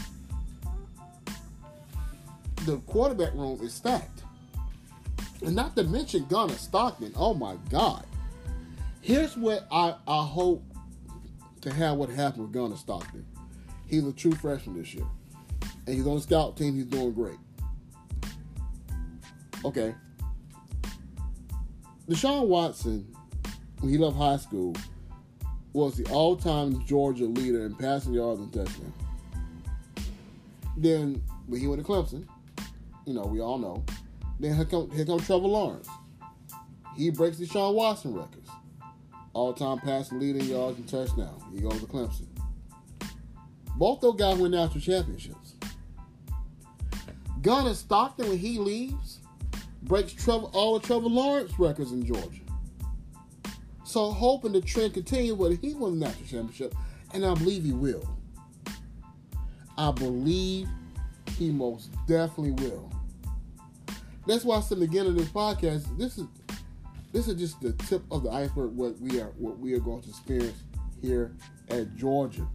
The 2.66 2.76
quarterback 2.86 3.34
room 3.34 3.58
is 3.62 3.74
stacked. 3.74 4.22
And 5.44 5.54
not 5.54 5.76
to 5.76 5.84
mention 5.84 6.26
Gunnar 6.26 6.54
Stockton. 6.54 7.12
Oh 7.16 7.34
my 7.34 7.56
God. 7.70 8.04
Here's 9.00 9.36
what 9.36 9.66
I, 9.70 9.94
I 10.06 10.24
hope 10.24 10.62
to 11.62 11.72
have 11.72 11.96
what 11.96 12.10
happened 12.10 12.44
with 12.44 12.52
Gunnar 12.52 12.76
Stockton. 12.76 13.24
He's 13.86 14.04
a 14.04 14.12
true 14.12 14.32
freshman 14.32 14.76
this 14.76 14.92
year. 14.94 15.06
And 15.86 15.96
he's 15.96 16.06
on 16.06 16.16
the 16.16 16.20
scout 16.20 16.56
team. 16.56 16.74
He's 16.74 16.84
doing 16.84 17.12
great. 17.12 17.38
Okay. 19.64 19.94
Deshaun 22.08 22.46
Watson, 22.46 23.06
when 23.80 23.92
he 23.92 23.98
left 23.98 24.16
high 24.16 24.36
school, 24.36 24.74
was 25.72 25.96
the 25.96 26.10
all-time 26.10 26.84
Georgia 26.86 27.26
leader 27.26 27.66
in 27.66 27.74
passing 27.74 28.14
yards 28.14 28.40
and 28.40 28.52
touchdowns. 28.52 28.94
Then 30.76 31.22
when 31.46 31.60
he 31.60 31.66
went 31.66 31.84
to 31.84 31.86
Clemson, 31.86 32.26
you 33.04 33.14
know, 33.14 33.24
we 33.24 33.40
all 33.40 33.58
know. 33.58 33.84
Then 34.40 34.54
here 34.54 34.64
come 34.64 34.90
here 34.90 35.04
come 35.04 35.20
Trevor 35.20 35.46
Lawrence. 35.46 35.88
He 36.96 37.10
breaks 37.10 37.36
Deshaun 37.38 37.74
Watson 37.74 38.14
records. 38.14 38.48
All-time 39.34 39.78
passing 39.78 40.18
leader 40.18 40.38
in 40.38 40.46
yards 40.46 40.78
and 40.78 40.88
touchdowns. 40.88 41.42
He 41.54 41.60
goes 41.60 41.80
to 41.80 41.86
Clemson. 41.86 42.26
Both 43.76 44.00
those 44.00 44.16
guys 44.16 44.38
win 44.38 44.52
national 44.52 44.80
championships. 44.80 45.54
Gunnar 47.42 47.74
Stockton, 47.74 48.28
when 48.28 48.38
he 48.38 48.58
leaves, 48.58 49.20
breaks 49.82 50.12
Trevor, 50.12 50.46
all 50.52 50.76
of 50.76 50.82
Trevor 50.82 51.08
Lawrence 51.08 51.52
records 51.58 51.92
in 51.92 52.04
Georgia. 52.04 52.40
So 53.84 54.10
hoping 54.10 54.52
the 54.52 54.60
trend 54.60 54.94
continue, 54.94 55.34
but 55.34 55.52
he 55.52 55.74
won 55.74 55.98
the 55.98 56.06
national 56.06 56.26
championship, 56.26 56.74
and 57.14 57.24
I 57.24 57.34
believe 57.34 57.64
he 57.64 57.72
will. 57.72 58.06
I 59.78 59.92
believe 59.92 60.68
he 61.36 61.50
most 61.50 61.90
definitely 62.06 62.50
will. 62.50 62.92
That's 64.26 64.44
why 64.44 64.56
I 64.56 64.60
said 64.60 64.82
again 64.82 65.06
in 65.06 65.16
this 65.16 65.28
podcast, 65.28 65.96
this 65.96 66.18
is 66.18 66.26
this 67.12 67.28
is 67.28 67.36
just 67.36 67.60
the 67.62 67.72
tip 67.72 68.02
of 68.10 68.22
the 68.22 68.30
iceberg 68.30 68.72
what 68.76 69.00
we 69.00 69.20
are 69.20 69.32
what 69.38 69.58
we 69.58 69.72
are 69.72 69.80
going 69.80 70.02
to 70.02 70.10
experience 70.10 70.62
here 71.00 71.34
at 71.70 71.96
Georgia. 71.96 72.46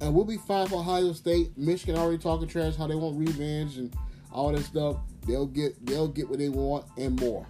And 0.00 0.14
we'll 0.14 0.24
be 0.24 0.36
fine 0.36 0.68
for 0.68 0.80
Ohio 0.80 1.12
State. 1.12 1.56
Michigan 1.56 1.96
already 1.96 2.18
talking 2.18 2.46
trash, 2.46 2.76
how 2.76 2.86
they 2.86 2.94
want 2.94 3.18
revenge 3.18 3.78
and 3.78 3.92
all 4.30 4.52
that 4.52 4.62
stuff. 4.62 4.96
They'll 5.26 5.46
get 5.46 5.84
they'll 5.86 6.08
get 6.08 6.28
what 6.28 6.38
they 6.38 6.48
want 6.48 6.84
and 6.96 7.18
more 7.20 7.46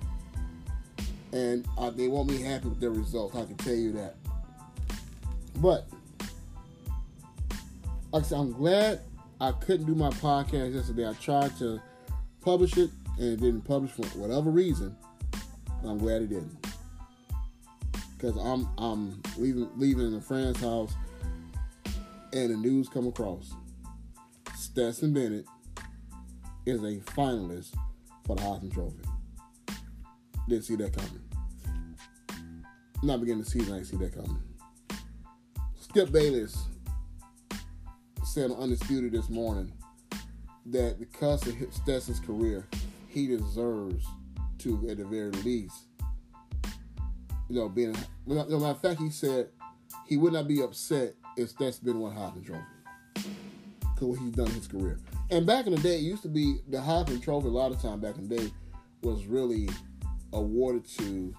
and 1.33 1.67
uh, 1.79 1.91
they 1.91 2.09
won't 2.09 2.29
be 2.29 2.43
happy 2.43 2.69
with 2.69 2.81
their 2.81 2.91
results. 2.91 3.35
I 3.35 3.45
can 3.45 3.57
tell 3.57 3.75
you 3.75 3.93
that. 3.93 4.17
But 5.57 5.89
like 8.13 8.25
I 8.25 8.27
said, 8.27 8.39
I'm 8.39 8.53
glad 8.53 9.01
I 9.41 9.53
couldn't 9.53 9.87
do 9.87 9.95
my 9.95 10.11
podcast 10.11 10.75
yesterday. 10.75 11.09
I 11.09 11.15
tried 11.15 11.57
to 11.59 11.81
publish 12.43 12.77
it 12.77 12.91
and 13.19 13.33
it 13.33 13.41
didn't 13.41 13.63
publish 13.63 13.93
for 13.93 14.05
whatever 14.19 14.51
reason, 14.51 14.97
I'm 15.85 15.99
glad 15.99 16.23
it 16.23 16.29
didn't. 16.29 16.57
Because 18.17 18.37
I'm 18.37 18.69
I'm 18.79 19.21
leaving 19.37 19.69
leaving 19.77 20.15
a 20.15 20.21
friend's 20.21 20.61
house, 20.61 20.95
and 22.33 22.51
the 22.51 22.57
news 22.57 22.89
come 22.89 23.09
across. 23.09 23.53
Stetson 24.55 25.13
Bennett 25.13 25.47
is 26.67 26.83
a 26.83 26.97
finalist 27.13 27.75
for 28.27 28.37
the 28.37 28.43
Heisman 28.43 28.73
Trophy. 28.73 29.03
Didn't 30.49 30.65
see 30.65 30.77
that 30.77 30.97
coming. 30.97 31.23
Not 33.03 33.21
beginning 33.21 33.43
the 33.43 33.51
season, 33.51 33.73
I 33.73 33.79
didn't 33.79 33.89
see 33.89 33.97
that 33.97 34.15
coming. 34.15 34.43
Skip 35.77 36.13
Bayless 36.13 36.57
said 38.25 38.51
on 38.51 38.57
Undisputed 38.59 39.13
this 39.13 39.29
morning 39.29 39.73
that 40.67 40.99
because 40.99 41.47
of 41.47 41.55
Stetson's 41.71 42.21
career, 42.21 42.67
he 43.09 43.27
deserves 43.27 44.07
to, 44.59 44.89
at 44.89 44.99
the 44.99 45.05
very 45.05 45.31
least, 45.43 45.87
you 47.49 47.57
know, 47.57 47.69
being. 47.69 47.97
No 48.27 48.37
matter 48.37 48.67
of 48.67 48.81
fact, 48.81 49.01
he 49.01 49.11
said 49.11 49.49
he 50.07 50.17
would 50.17 50.33
not 50.33 50.47
be 50.47 50.63
upset 50.63 51.15
if 51.37 51.51
Stetson 51.51 51.85
been 51.85 51.99
one 51.99 52.15
Heisman 52.17 52.47
Trophy 52.47 52.63
because 53.81 54.09
what 54.09 54.19
he's 54.21 54.33
done 54.33 54.47
in 54.47 54.55
his 54.55 54.69
career. 54.69 54.99
And 55.33 55.47
back 55.47 55.67
in 55.67 55.75
the 55.75 55.81
day, 55.81 55.97
it 55.97 56.03
used 56.03 56.23
to 56.23 56.29
be 56.29 56.59
the 56.69 56.79
Heisman 56.79 57.23
Trophy. 57.23 57.49
A 57.49 57.51
lot 57.51 57.73
of 57.73 57.81
time 57.81 58.01
back 58.01 58.17
in 58.19 58.29
the 58.29 58.37
day 58.37 58.53
was 59.03 59.27
really 59.27 59.69
awarded 60.33 60.87
to 60.99 61.35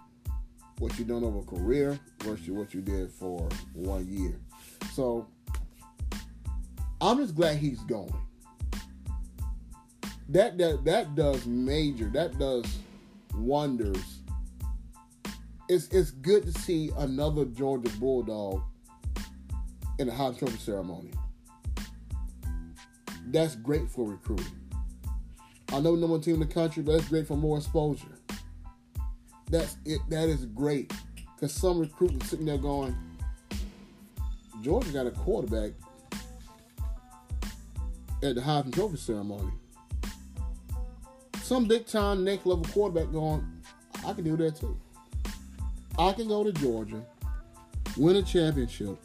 what 0.79 0.97
you 0.97 1.05
done 1.05 1.23
over 1.23 1.39
a 1.39 1.43
career 1.43 1.99
versus 2.23 2.49
what 2.49 2.73
you 2.73 2.81
did 2.81 3.11
for 3.11 3.47
one 3.73 4.07
year. 4.07 4.39
So 4.93 5.27
I'm 6.99 7.17
just 7.17 7.35
glad 7.35 7.57
he's 7.57 7.79
going 7.81 8.13
that 10.29 10.57
that 10.57 10.83
that 10.85 11.15
does 11.15 11.45
major. 11.45 12.09
That 12.09 12.37
does 12.39 12.65
wonders. 13.35 14.19
It's 15.69 15.87
it's 15.89 16.11
good 16.11 16.43
to 16.43 16.51
see 16.61 16.91
another 16.97 17.45
Georgia 17.45 17.89
Bulldog 17.99 18.61
in 19.99 20.07
the 20.07 20.13
Heisman 20.13 20.39
Trophy 20.39 20.57
ceremony. 20.57 21.11
That's 23.27 23.55
great 23.55 23.89
for 23.89 24.09
recruiting. 24.09 24.45
I 25.71 25.79
know 25.79 25.91
number 25.91 26.07
one 26.07 26.21
team 26.21 26.35
in 26.35 26.39
the 26.41 26.53
country, 26.53 26.83
but 26.83 26.93
that's 26.93 27.09
great 27.09 27.27
for 27.27 27.37
more 27.37 27.57
exposure. 27.57 28.19
That's 29.49 29.77
it. 29.85 29.99
That 30.09 30.29
is 30.29 30.45
great 30.45 30.93
because 31.35 31.53
some 31.53 31.79
recruits 31.79 32.29
sitting 32.29 32.45
there 32.45 32.57
going, 32.57 32.95
Georgia 34.61 34.91
got 34.91 35.07
a 35.07 35.11
quarterback 35.11 35.71
at 38.21 38.35
the 38.35 38.41
Heisman 38.41 38.73
Trophy 38.73 38.97
ceremony 38.97 39.51
some 41.43 41.65
big 41.65 41.85
time 41.85 42.23
next 42.23 42.45
level 42.45 42.65
quarterback 42.73 43.11
going, 43.11 43.45
I 44.05 44.13
can 44.13 44.23
do 44.23 44.37
that 44.37 44.55
too. 44.55 44.79
I 45.99 46.13
can 46.13 46.27
go 46.27 46.43
to 46.43 46.51
Georgia, 46.53 47.05
win 47.97 48.15
a 48.15 48.23
championship, 48.23 48.97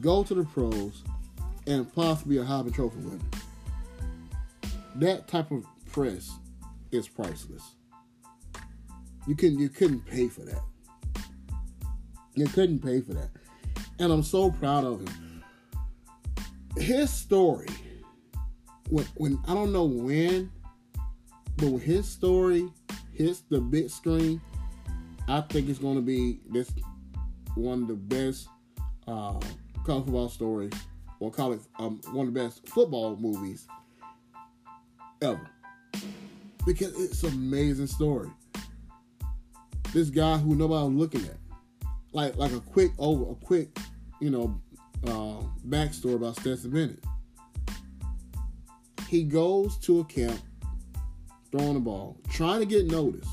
go 0.00 0.24
to 0.24 0.34
the 0.34 0.44
pros, 0.44 1.02
and 1.68 1.94
possibly 1.94 2.38
a 2.38 2.42
Heisman 2.42 2.74
Trophy 2.74 2.98
winner. 2.98 3.24
That 4.96 5.28
type 5.28 5.50
of 5.50 5.64
press 5.92 6.30
is 6.90 7.06
priceless. 7.06 7.62
You 9.26 9.36
couldn't 9.36 9.58
you 9.58 9.68
couldn't 9.68 10.06
pay 10.06 10.28
for 10.28 10.40
that. 10.40 10.62
You 12.34 12.46
couldn't 12.46 12.80
pay 12.80 13.02
for 13.02 13.12
that. 13.12 13.28
And 13.98 14.10
I'm 14.10 14.22
so 14.22 14.50
proud 14.50 14.84
of 14.84 15.00
him. 15.00 15.44
His 16.76 17.10
story, 17.10 17.68
when, 18.88 19.04
when 19.16 19.38
I 19.46 19.54
don't 19.54 19.72
know 19.72 19.84
when 19.84 20.50
but 21.56 21.70
with 21.70 21.82
his 21.82 22.08
story 22.08 22.68
hits 23.12 23.42
the 23.50 23.60
big 23.60 23.90
screen, 23.90 24.40
I 25.26 25.42
think 25.42 25.68
it's 25.68 25.80
going 25.80 25.96
to 25.96 26.02
be 26.02 26.40
this 26.48 26.70
one 27.56 27.82
of 27.82 27.88
the 27.88 27.94
best 27.94 28.48
uh, 29.08 29.38
college 29.84 30.04
football 30.04 30.28
stories, 30.28 30.72
or 31.20 31.30
call 31.30 31.52
it 31.52 31.60
um, 31.78 32.00
one 32.12 32.28
of 32.28 32.34
the 32.34 32.40
best 32.40 32.66
football 32.68 33.16
movies 33.16 33.66
ever. 35.22 35.48
Because 36.66 36.98
it's 37.00 37.22
an 37.22 37.32
amazing 37.32 37.86
story. 37.86 38.28
This 39.92 40.10
guy 40.10 40.36
who 40.36 40.54
nobody 40.54 40.86
was 40.86 40.94
looking 40.94 41.24
at, 41.24 41.36
like 42.12 42.36
like 42.36 42.52
a 42.52 42.60
quick 42.60 42.92
over, 42.98 43.32
a 43.32 43.34
quick, 43.34 43.76
you 44.20 44.30
know, 44.30 44.60
uh, 45.06 45.42
backstory 45.68 46.14
about 46.14 46.36
Stetson 46.36 46.70
Bennett. 46.70 47.02
He 49.08 49.22
goes 49.22 49.78
to 49.78 50.00
a 50.00 50.04
camp 50.04 50.38
throwing 51.50 51.74
the 51.74 51.80
ball, 51.80 52.18
trying 52.28 52.60
to 52.60 52.66
get 52.66 52.86
noticed. 52.86 53.30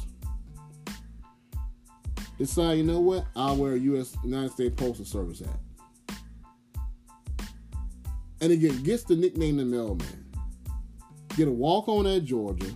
Decide, 2.38 2.74
you 2.74 2.84
know 2.84 3.00
what? 3.00 3.26
I'll 3.36 3.56
wear 3.56 3.74
a 3.74 3.80
U.S. 3.80 4.16
United 4.24 4.52
States 4.52 4.76
Postal 4.76 5.06
Service 5.06 5.40
hat. 5.40 5.60
And 8.46 8.54
again, 8.54 8.84
gets 8.84 9.02
the 9.02 9.16
nickname 9.16 9.58
the 9.58 9.66
mailman. 9.66 10.06
Get 11.36 11.48
a 11.48 11.52
walk 11.52 11.88
on 11.88 12.06
at 12.06 12.26
Georgia 12.26 12.70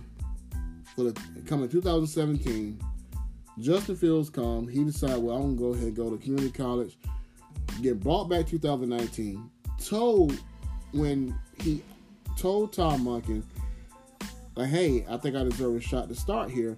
for 0.96 1.04
the 1.04 1.20
coming 1.46 1.68
2017. 1.68 2.82
Justin 3.60 3.94
Fields 3.94 4.30
come. 4.30 4.66
He 4.66 4.82
decided, 4.82 5.22
well, 5.22 5.36
I'm 5.36 5.54
gonna 5.54 5.70
go 5.70 5.74
ahead 5.74 5.86
and 5.86 5.96
go 5.96 6.10
to 6.10 6.16
community 6.16 6.50
college. 6.50 6.98
Get 7.82 8.00
brought 8.00 8.28
back 8.28 8.48
2019. 8.48 9.48
Told 9.86 10.36
when 10.90 11.38
he 11.60 11.84
told 12.36 12.72
Todd 12.72 12.98
Monken 12.98 13.44
like, 14.56 14.70
hey, 14.70 15.06
I 15.08 15.18
think 15.18 15.36
I 15.36 15.44
deserve 15.44 15.76
a 15.76 15.80
shot 15.80 16.08
to 16.08 16.16
start 16.16 16.50
here, 16.50 16.76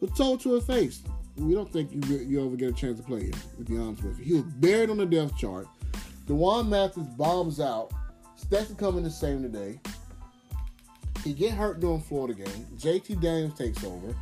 but 0.00 0.14
told 0.14 0.40
to 0.42 0.54
her 0.54 0.60
face, 0.60 1.02
we 1.36 1.52
don't 1.52 1.72
think 1.72 1.90
you 2.08 2.18
you 2.18 2.46
ever 2.46 2.54
get 2.54 2.68
a 2.68 2.74
chance 2.74 3.00
to 3.00 3.04
play 3.04 3.24
here. 3.24 3.32
To 3.58 3.64
be 3.64 3.76
honest 3.76 4.04
with 4.04 4.20
you, 4.20 4.24
he 4.24 4.32
was 4.34 4.44
buried 4.44 4.88
on 4.88 4.98
the 4.98 5.06
depth 5.06 5.36
chart. 5.36 5.66
D'Wan 6.28 6.70
Mathis 6.70 7.02
bombs 7.18 7.58
out. 7.58 7.90
Stetson 8.40 8.76
coming 8.76 9.04
the 9.04 9.10
same 9.10 9.42
today. 9.42 9.78
He 11.24 11.34
get 11.34 11.52
hurt 11.52 11.80
during 11.80 12.00
Florida 12.00 12.34
game. 12.34 12.66
JT 12.76 13.20
Daniels 13.20 13.56
takes 13.56 13.84
over. 13.84 14.14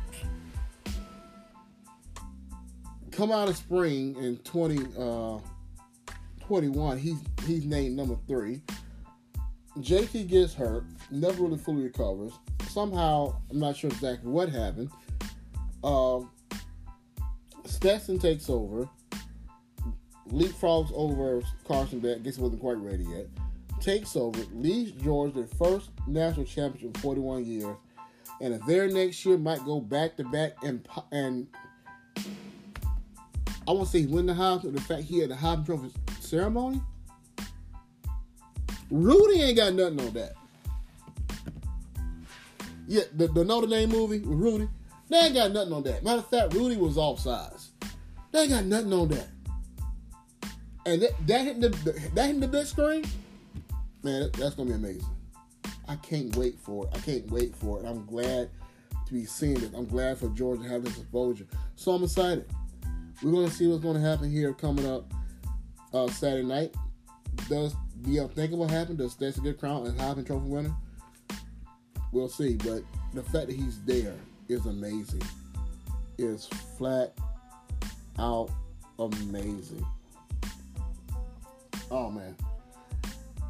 Come 3.11 3.31
out 3.31 3.49
of 3.49 3.57
spring 3.57 4.15
in 4.17 4.37
20, 4.37 4.79
uh, 4.97 5.39
21, 6.41 6.97
he's 6.97 7.17
he's 7.45 7.65
named 7.65 7.95
number 7.95 8.17
three. 8.27 8.61
JT 9.77 10.27
gets 10.27 10.53
hurt, 10.53 10.83
never 11.11 11.43
really 11.43 11.57
fully 11.57 11.83
recovers 11.83 12.33
somehow, 12.69 13.35
I'm 13.49 13.59
not 13.59 13.75
sure 13.75 13.89
exactly 13.89 14.31
what 14.31 14.49
happened. 14.49 14.91
Uh, 15.83 16.21
Stetson 17.65 18.19
takes 18.19 18.49
over, 18.49 18.87
leapfrogs 20.29 20.91
over 20.93 21.41
Carson 21.67 21.99
Beck, 21.99 22.23
guess 22.23 22.35
he 22.35 22.41
wasn't 22.41 22.61
quite 22.61 22.77
ready 22.77 23.03
yet, 23.03 23.27
takes 23.81 24.15
over, 24.15 24.39
leads 24.53 24.91
Georgia 25.03 25.35
their 25.35 25.47
first 25.47 25.89
national 26.07 26.45
championship 26.45 26.95
in 26.95 27.01
41 27.01 27.45
years, 27.45 27.75
and 28.41 28.53
the 28.53 28.59
very 28.59 28.91
next 28.91 29.25
year 29.25 29.37
might 29.37 29.63
go 29.65 29.79
back 29.79 30.15
to 30.17 30.23
back 30.25 30.53
and 30.63 30.87
and 31.11 31.47
I 33.67 33.71
won't 33.71 33.87
say 33.87 34.05
win 34.05 34.25
the 34.25 34.33
Heisman, 34.33 34.73
the 34.73 34.81
fact 34.81 35.03
he 35.03 35.19
had 35.19 35.29
the 35.29 35.35
Heisman 35.35 35.65
Trophy 35.65 35.91
ceremony. 36.19 36.81
Rudy 38.89 39.41
ain't 39.41 39.57
got 39.57 39.73
nothing 39.73 40.01
on 40.01 40.13
that. 40.13 40.33
Yeah, 42.87 43.03
the, 43.15 43.27
the 43.27 43.45
Notre 43.45 43.67
Dame 43.67 43.89
movie 43.89 44.19
with 44.19 44.39
Rudy, 44.39 44.67
they 45.09 45.17
ain't 45.17 45.35
got 45.35 45.51
nothing 45.51 45.73
on 45.73 45.83
that. 45.83 46.03
Matter 46.03 46.19
of 46.19 46.27
fact, 46.27 46.53
Rudy 46.53 46.77
was 46.77 46.97
off 46.97 47.19
sides. 47.19 47.69
They 48.31 48.41
ain't 48.41 48.49
got 48.49 48.65
nothing 48.65 48.93
on 48.93 49.09
that. 49.09 49.27
And 50.87 51.03
that, 51.03 51.27
that 51.27 51.41
hitting 51.41 51.61
the 51.61 51.69
that 52.15 52.25
hit 52.25 52.39
the 52.39 52.47
big 52.47 52.65
screen, 52.65 53.05
man, 54.03 54.29
that's 54.37 54.55
gonna 54.55 54.69
be 54.69 54.75
amazing. 54.75 55.15
I 55.87 55.95
can't 55.97 56.35
wait 56.35 56.59
for 56.59 56.85
it. 56.85 56.91
I 56.95 56.99
can't 56.99 57.29
wait 57.31 57.55
for 57.55 57.79
it. 57.79 57.85
I'm 57.85 58.05
glad 58.05 58.49
to 59.07 59.13
be 59.13 59.25
seeing 59.25 59.61
it. 59.61 59.71
I'm 59.75 59.85
glad 59.85 60.17
for 60.17 60.29
Georgia 60.29 60.63
to 60.63 60.69
have 60.69 60.83
this 60.83 60.97
exposure. 60.97 61.47
So 61.75 61.91
I'm 61.91 62.03
excited. 62.03 62.45
We're 63.23 63.31
gonna 63.31 63.49
see 63.49 63.67
what's 63.67 63.83
gonna 63.83 63.99
happen 63.99 64.31
here 64.31 64.53
coming 64.53 64.85
up 64.85 65.11
uh, 65.93 66.07
Saturday 66.09 66.47
night. 66.47 66.75
Does 67.49 67.75
the 68.01 68.19
unthinkable 68.19 68.67
happen? 68.67 68.95
Does 68.95 69.13
Stetson 69.13 69.43
get 69.43 69.59
crowned 69.59 69.87
as 69.87 69.93
Heisman 69.93 70.25
Trophy 70.25 70.47
winner? 70.47 70.75
we'll 72.11 72.29
see. 72.29 72.55
But 72.55 72.83
the 73.13 73.23
fact 73.23 73.47
that 73.47 73.55
he's 73.55 73.81
there 73.83 74.15
is 74.47 74.65
amazing. 74.65 75.23
Is 76.17 76.47
flat 76.77 77.13
out 78.17 78.49
amazing. 78.97 79.85
Oh 81.89 82.11
man. 82.11 82.35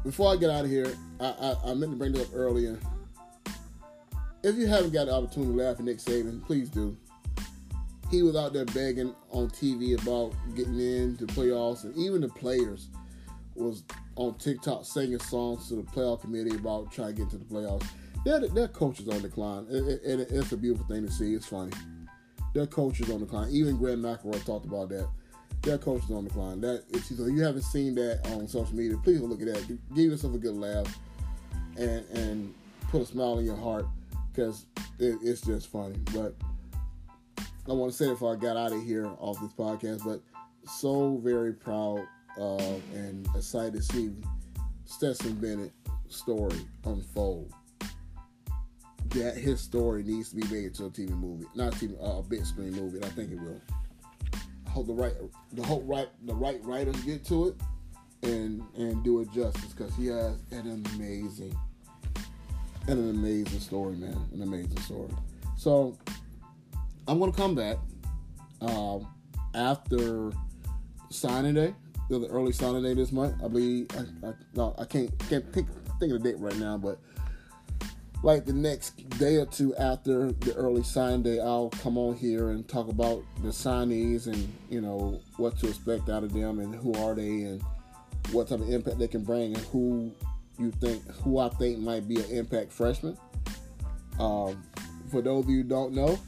Before 0.04 0.32
I 0.32 0.36
get 0.36 0.50
out 0.50 0.64
of 0.64 0.70
here, 0.70 0.92
I, 1.20 1.26
I, 1.26 1.70
I 1.70 1.74
meant 1.74 1.92
to 1.92 1.98
bring 1.98 2.14
it 2.14 2.20
up 2.20 2.28
earlier. 2.32 2.78
If 4.42 4.56
you 4.56 4.66
haven't 4.66 4.92
got 4.92 5.06
the 5.06 5.14
opportunity 5.14 5.52
to 5.52 5.58
laugh 5.58 5.78
at 5.78 5.84
Nick 5.84 5.98
Saban, 5.98 6.44
please 6.44 6.70
do. 6.70 6.96
He 8.10 8.22
was 8.22 8.34
out 8.34 8.54
there 8.54 8.64
begging 8.64 9.14
on 9.30 9.50
TV 9.50 10.00
about 10.02 10.34
getting 10.56 10.80
into 10.80 11.26
the 11.26 11.32
playoffs, 11.32 11.84
and 11.84 11.94
even 11.96 12.22
the 12.22 12.28
players 12.28 12.88
was 13.54 13.84
on 14.16 14.34
TikTok 14.34 14.84
singing 14.86 15.18
songs 15.18 15.68
to 15.68 15.76
the 15.76 15.82
playoff 15.82 16.22
committee 16.22 16.54
about 16.54 16.90
trying 16.90 17.14
to 17.14 17.22
get 17.22 17.30
to 17.30 17.36
the 17.36 17.44
playoffs. 17.44 17.86
their, 18.24 18.48
their 18.48 18.68
coaches 18.68 19.08
on 19.08 19.20
decline. 19.20 19.66
It, 19.68 20.00
it, 20.02 20.28
it's 20.30 20.52
a 20.52 20.56
beautiful 20.56 20.86
thing 20.86 21.06
to 21.06 21.12
see. 21.12 21.34
It's 21.34 21.46
funny. 21.46 21.72
Their 22.54 22.66
coaches 22.66 23.10
on 23.10 23.20
decline. 23.20 23.50
Even 23.50 23.76
Greg 23.76 23.98
McElroy 23.98 24.44
talked 24.44 24.64
about 24.64 24.88
that. 24.88 25.08
Their 25.62 25.78
coaches 25.78 26.10
on 26.10 26.26
the 26.26 26.38
line. 26.38 26.60
That 26.60 26.84
if 26.90 27.10
you 27.10 27.40
haven't 27.40 27.62
seen 27.62 27.94
that 27.96 28.26
on 28.32 28.48
social 28.48 28.74
media, 28.74 28.96
please 29.02 29.20
look 29.20 29.42
at 29.42 29.46
that. 29.46 29.78
Give 29.94 30.10
yourself 30.10 30.34
a 30.34 30.38
good 30.38 30.54
laugh 30.54 30.98
and 31.76 32.04
and 32.10 32.54
put 32.88 33.02
a 33.02 33.06
smile 33.06 33.38
on 33.38 33.44
your 33.44 33.56
heart 33.56 33.86
because 34.32 34.66
it, 34.98 35.18
it's 35.22 35.42
just 35.42 35.70
funny. 35.70 35.96
But 36.14 36.34
I 37.68 37.72
want 37.72 37.92
to 37.92 37.96
say 37.96 38.08
before 38.08 38.32
I 38.32 38.36
got 38.36 38.56
out 38.56 38.72
of 38.72 38.82
here 38.82 39.06
off 39.18 39.40
this 39.40 39.52
podcast, 39.52 40.04
but 40.04 40.20
so 40.66 41.20
very 41.22 41.52
proud 41.52 42.06
of 42.38 42.82
and 42.94 43.26
excited 43.34 43.74
to 43.74 43.82
see 43.82 44.12
Stetson 44.84 45.34
Bennett 45.34 45.72
story 46.08 46.58
unfold. 46.84 47.52
That 49.10 49.36
his 49.36 49.60
story 49.60 50.04
needs 50.04 50.30
to 50.30 50.36
be 50.36 50.42
made 50.54 50.66
into 50.66 50.84
a 50.84 50.90
TV 50.90 51.10
movie, 51.10 51.46
not 51.54 51.72
TV, 51.72 52.00
uh, 52.00 52.18
a 52.18 52.22
big 52.22 52.44
screen 52.46 52.72
movie. 52.72 53.04
I 53.04 53.08
think 53.08 53.32
it 53.32 53.40
will. 53.40 53.60
Hope 54.70 54.86
the 54.86 54.94
right, 54.94 55.14
the 55.52 55.62
hope 55.62 55.82
right, 55.84 56.08
the 56.26 56.34
right 56.34 56.64
writers 56.64 56.96
get 57.02 57.24
to 57.26 57.48
it 57.48 57.54
and 58.22 58.62
and 58.76 59.02
do 59.02 59.20
it 59.20 59.32
justice 59.32 59.72
because 59.72 59.94
he 59.96 60.06
has 60.06 60.36
an 60.52 60.84
amazing, 60.94 61.56
and 62.86 62.98
an 62.98 63.10
amazing 63.10 63.60
story, 63.60 63.96
man, 63.96 64.16
an 64.32 64.42
amazing 64.42 64.78
story. 64.80 65.10
So 65.56 65.98
I'm 67.08 67.18
gonna 67.18 67.32
come 67.32 67.54
back 67.54 67.78
um, 68.60 69.08
after 69.54 70.32
signing 71.10 71.54
day, 71.54 71.74
the 72.08 72.26
early 72.28 72.52
signing 72.52 72.82
day 72.82 72.94
this 72.94 73.12
month. 73.12 73.42
I 73.42 73.48
believe 73.48 73.88
I, 73.96 74.28
I 74.28 74.32
no, 74.54 74.74
I 74.78 74.84
can't 74.84 75.10
can't 75.28 75.52
think, 75.52 75.68
think 75.98 76.12
of 76.12 76.22
the 76.22 76.32
date 76.32 76.38
right 76.38 76.56
now, 76.56 76.78
but 76.78 77.00
like 78.22 78.44
the 78.44 78.52
next 78.52 79.08
day 79.18 79.36
or 79.36 79.46
two 79.46 79.74
after 79.76 80.32
the 80.32 80.54
early 80.54 80.82
sign 80.82 81.22
day, 81.22 81.40
I'll 81.40 81.70
come 81.70 81.96
on 81.96 82.16
here 82.16 82.50
and 82.50 82.68
talk 82.68 82.88
about 82.88 83.22
the 83.42 83.48
signees 83.48 84.26
and 84.26 84.52
you 84.68 84.80
know 84.80 85.20
what 85.36 85.58
to 85.58 85.68
expect 85.68 86.08
out 86.08 86.22
of 86.22 86.32
them 86.32 86.58
and 86.58 86.74
who 86.74 86.92
are 86.94 87.14
they 87.14 87.42
and 87.42 87.62
what 88.32 88.48
type 88.48 88.60
of 88.60 88.68
impact 88.68 88.98
they 88.98 89.08
can 89.08 89.24
bring 89.24 89.54
and 89.54 89.64
who 89.66 90.12
you 90.58 90.70
think 90.72 91.06
who 91.22 91.38
I 91.38 91.48
think 91.48 91.78
might 91.78 92.06
be 92.06 92.16
an 92.16 92.30
impact 92.30 92.72
freshman. 92.72 93.16
Um, 94.18 94.62
for 95.10 95.22
those 95.22 95.44
of 95.44 95.50
you 95.50 95.62
who 95.62 95.68
don't 95.68 95.94
know, 95.94 96.18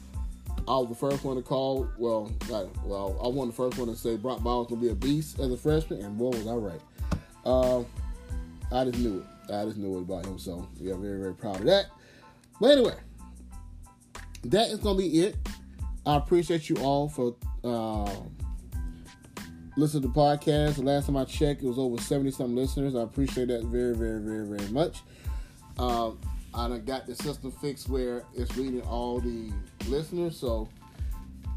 I 0.67 0.77
was 0.77 0.89
the 0.89 0.95
first 0.95 1.23
one 1.23 1.35
to 1.35 1.43
call. 1.43 1.87
Well, 1.97 2.31
I, 2.45 2.65
well, 2.83 3.19
I 3.23 3.27
was 3.27 3.47
the 3.47 3.53
first 3.53 3.77
one 3.77 3.87
to 3.89 3.95
say 3.95 4.17
Brock 4.17 4.41
Bowers 4.41 4.67
gonna 4.67 4.81
be 4.81 4.89
a 4.89 4.95
beast 4.95 5.39
as 5.39 5.51
a 5.51 5.57
freshman, 5.57 6.01
and 6.01 6.17
boy 6.17 6.29
was 6.29 6.47
I 6.47 6.53
right. 6.53 6.81
Uh, 7.45 7.83
I 8.71 8.85
just 8.85 8.97
knew 8.97 9.19
it. 9.19 9.32
I 9.51 9.65
just 9.65 9.77
knew 9.77 9.97
it 9.97 10.01
about 10.01 10.25
him. 10.25 10.39
So 10.39 10.67
yeah, 10.77 10.95
very 10.95 11.19
very 11.19 11.35
proud 11.35 11.57
of 11.57 11.65
that. 11.65 11.87
But 12.59 12.71
anyway, 12.71 12.95
that 14.45 14.69
is 14.69 14.79
gonna 14.79 14.97
be 14.97 15.21
it. 15.21 15.35
I 16.05 16.17
appreciate 16.17 16.69
you 16.69 16.75
all 16.77 17.07
for 17.09 17.35
uh, 17.63 18.11
listening 19.77 20.03
to 20.03 20.07
the 20.09 20.13
podcast. 20.13 20.75
The 20.75 20.83
last 20.83 21.05
time 21.05 21.17
I 21.17 21.25
checked, 21.25 21.63
it 21.63 21.67
was 21.67 21.79
over 21.79 22.01
seventy 22.01 22.31
something 22.31 22.55
listeners. 22.55 22.95
I 22.95 23.01
appreciate 23.01 23.47
that 23.47 23.63
very 23.63 23.95
very 23.95 24.21
very 24.21 24.45
very 24.45 24.71
much. 24.71 25.01
Uh, 25.77 26.11
I 26.53 26.77
got 26.77 27.07
the 27.07 27.15
system 27.15 27.51
fixed 27.51 27.89
where 27.89 28.23
it's 28.35 28.55
reading 28.55 28.81
all 28.81 29.19
the 29.19 29.51
listeners, 29.87 30.37
so 30.37 30.69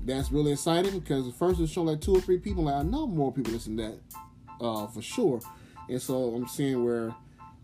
that's 0.05 0.33
really 0.33 0.53
exciting 0.53 0.99
because 0.99 1.27
the 1.27 1.33
first 1.33 1.61
it's 1.61 1.71
showing 1.71 1.89
like 1.89 2.01
two 2.01 2.17
or 2.17 2.21
three 2.21 2.39
people. 2.39 2.65
Like 2.65 2.77
I 2.77 2.83
know 2.83 3.07
more 3.07 3.33
people 3.33 3.53
listen 3.53 3.77
to 3.77 3.83
that 3.83 4.65
uh, 4.65 4.87
for 4.87 5.03
sure, 5.03 5.41
and 5.89 6.01
so 6.01 6.35
I'm 6.35 6.49
seeing 6.49 6.85
where 6.85 7.15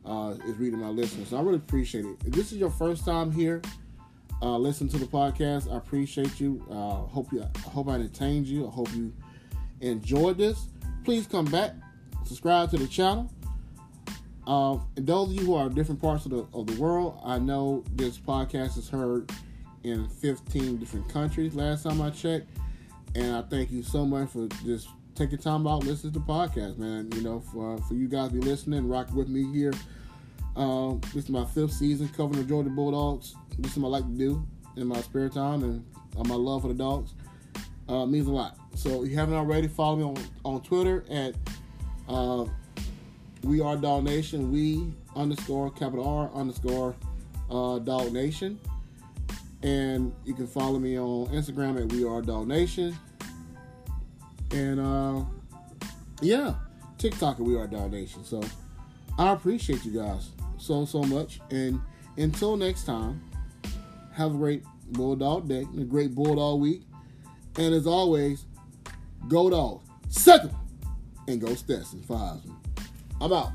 uh, 0.04 0.34
it's 0.46 0.58
reading 0.58 0.80
my 0.80 0.88
listeners. 0.88 1.28
So 1.28 1.36
I 1.36 1.42
really 1.42 1.56
appreciate 1.56 2.04
it. 2.04 2.16
If 2.26 2.32
this 2.32 2.52
is 2.52 2.58
your 2.58 2.70
first 2.70 3.04
time 3.04 3.30
here, 3.30 3.62
uh, 4.40 4.56
listen 4.56 4.88
to 4.88 4.98
the 4.98 5.06
podcast. 5.06 5.72
I 5.72 5.76
appreciate 5.76 6.40
you. 6.40 6.64
Uh, 6.70 7.06
hope 7.06 7.32
you. 7.32 7.42
I 7.42 7.58
hope 7.68 7.88
I 7.88 7.94
entertained 7.94 8.46
you. 8.46 8.66
I 8.66 8.70
hope 8.70 8.92
you 8.94 9.12
enjoyed 9.80 10.38
this. 10.38 10.66
Please 11.04 11.26
come 11.26 11.44
back, 11.46 11.72
subscribe 12.24 12.70
to 12.70 12.78
the 12.78 12.86
channel. 12.86 13.30
Uh, 14.46 14.78
and 14.96 15.06
those 15.06 15.28
of 15.28 15.34
you 15.34 15.46
who 15.46 15.54
are 15.54 15.68
different 15.68 16.00
parts 16.00 16.24
of 16.24 16.32
the 16.32 16.46
of 16.52 16.66
the 16.66 16.80
world, 16.80 17.20
I 17.24 17.38
know 17.38 17.84
this 17.94 18.18
podcast 18.18 18.76
is 18.76 18.88
heard 18.88 19.30
in 19.84 20.08
15 20.08 20.78
different 20.78 21.08
countries. 21.08 21.54
Last 21.54 21.84
time 21.84 22.00
I 22.00 22.10
checked, 22.10 22.48
and 23.14 23.36
I 23.36 23.42
thank 23.42 23.70
you 23.70 23.82
so 23.82 24.04
much 24.04 24.30
for 24.30 24.48
just 24.64 24.88
taking 25.14 25.38
time 25.38 25.66
out 25.66 25.84
listen 25.84 26.12
to 26.12 26.18
the 26.18 26.24
podcast, 26.24 26.78
man. 26.78 27.10
You 27.14 27.22
know, 27.22 27.40
for 27.40 27.78
for 27.82 27.94
you 27.94 28.08
guys 28.08 28.30
be 28.30 28.40
listening, 28.40 28.88
rock 28.88 29.12
with 29.12 29.28
me 29.28 29.50
here. 29.52 29.72
Um, 30.56 31.00
this 31.14 31.24
is 31.24 31.30
my 31.30 31.44
fifth 31.44 31.72
season 31.72 32.08
covering 32.08 32.42
the 32.42 32.48
Georgia 32.48 32.70
Bulldogs. 32.70 33.34
This 33.58 33.72
is 33.72 33.78
what 33.78 33.88
I 33.88 33.92
like 33.92 34.04
to 34.04 34.18
do 34.18 34.46
in 34.76 34.86
my 34.86 35.00
spare 35.00 35.28
time, 35.28 35.62
and 35.62 35.84
uh, 36.18 36.24
my 36.24 36.34
love 36.34 36.62
for 36.62 36.68
the 36.68 36.74
dogs 36.74 37.14
uh, 37.88 38.06
means 38.06 38.26
a 38.26 38.32
lot. 38.32 38.56
So 38.74 39.02
if 39.04 39.10
you 39.10 39.16
haven't 39.16 39.34
already, 39.34 39.68
follow 39.68 39.96
me 39.96 40.04
on 40.04 40.16
on 40.44 40.62
Twitter 40.62 41.04
at. 41.10 41.34
Uh, 42.08 42.46
we 43.44 43.60
are 43.60 43.76
Dog 43.76 44.04
Nation. 44.04 44.52
We 44.52 44.92
underscore 45.16 45.70
capital 45.70 46.06
R 46.06 46.30
underscore 46.32 46.94
uh, 47.50 47.78
Dog 47.80 48.12
Nation. 48.12 48.58
And 49.62 50.12
you 50.24 50.34
can 50.34 50.46
follow 50.46 50.78
me 50.78 50.98
on 50.98 51.28
Instagram 51.28 51.80
at 51.80 51.92
We 51.92 52.04
Are 52.04 52.22
Dog 52.22 52.48
Nation. 52.48 52.96
And 54.52 54.80
uh, 54.80 55.24
yeah, 56.20 56.54
TikTok 56.98 57.40
at 57.40 57.44
We 57.44 57.56
Are 57.56 57.66
Dog 57.66 57.92
Nation. 57.92 58.24
So 58.24 58.42
I 59.18 59.32
appreciate 59.32 59.84
you 59.84 60.00
guys 60.00 60.30
so, 60.58 60.84
so 60.84 61.02
much. 61.02 61.40
And 61.50 61.80
until 62.16 62.56
next 62.56 62.84
time, 62.84 63.22
have 64.12 64.34
a 64.34 64.36
great 64.36 64.62
Bulldog 64.90 65.48
day 65.48 65.62
and 65.62 65.80
a 65.80 65.84
great 65.84 66.14
Bulldog 66.14 66.60
week. 66.60 66.82
And 67.56 67.74
as 67.74 67.86
always, 67.86 68.44
go 69.28 69.50
dogs. 69.50 69.88
Second, 70.08 70.54
and 71.28 71.40
go 71.40 71.54
Stetson. 71.54 72.02
Five. 72.02 72.40
I'm 73.20 73.32
out. 73.32 73.52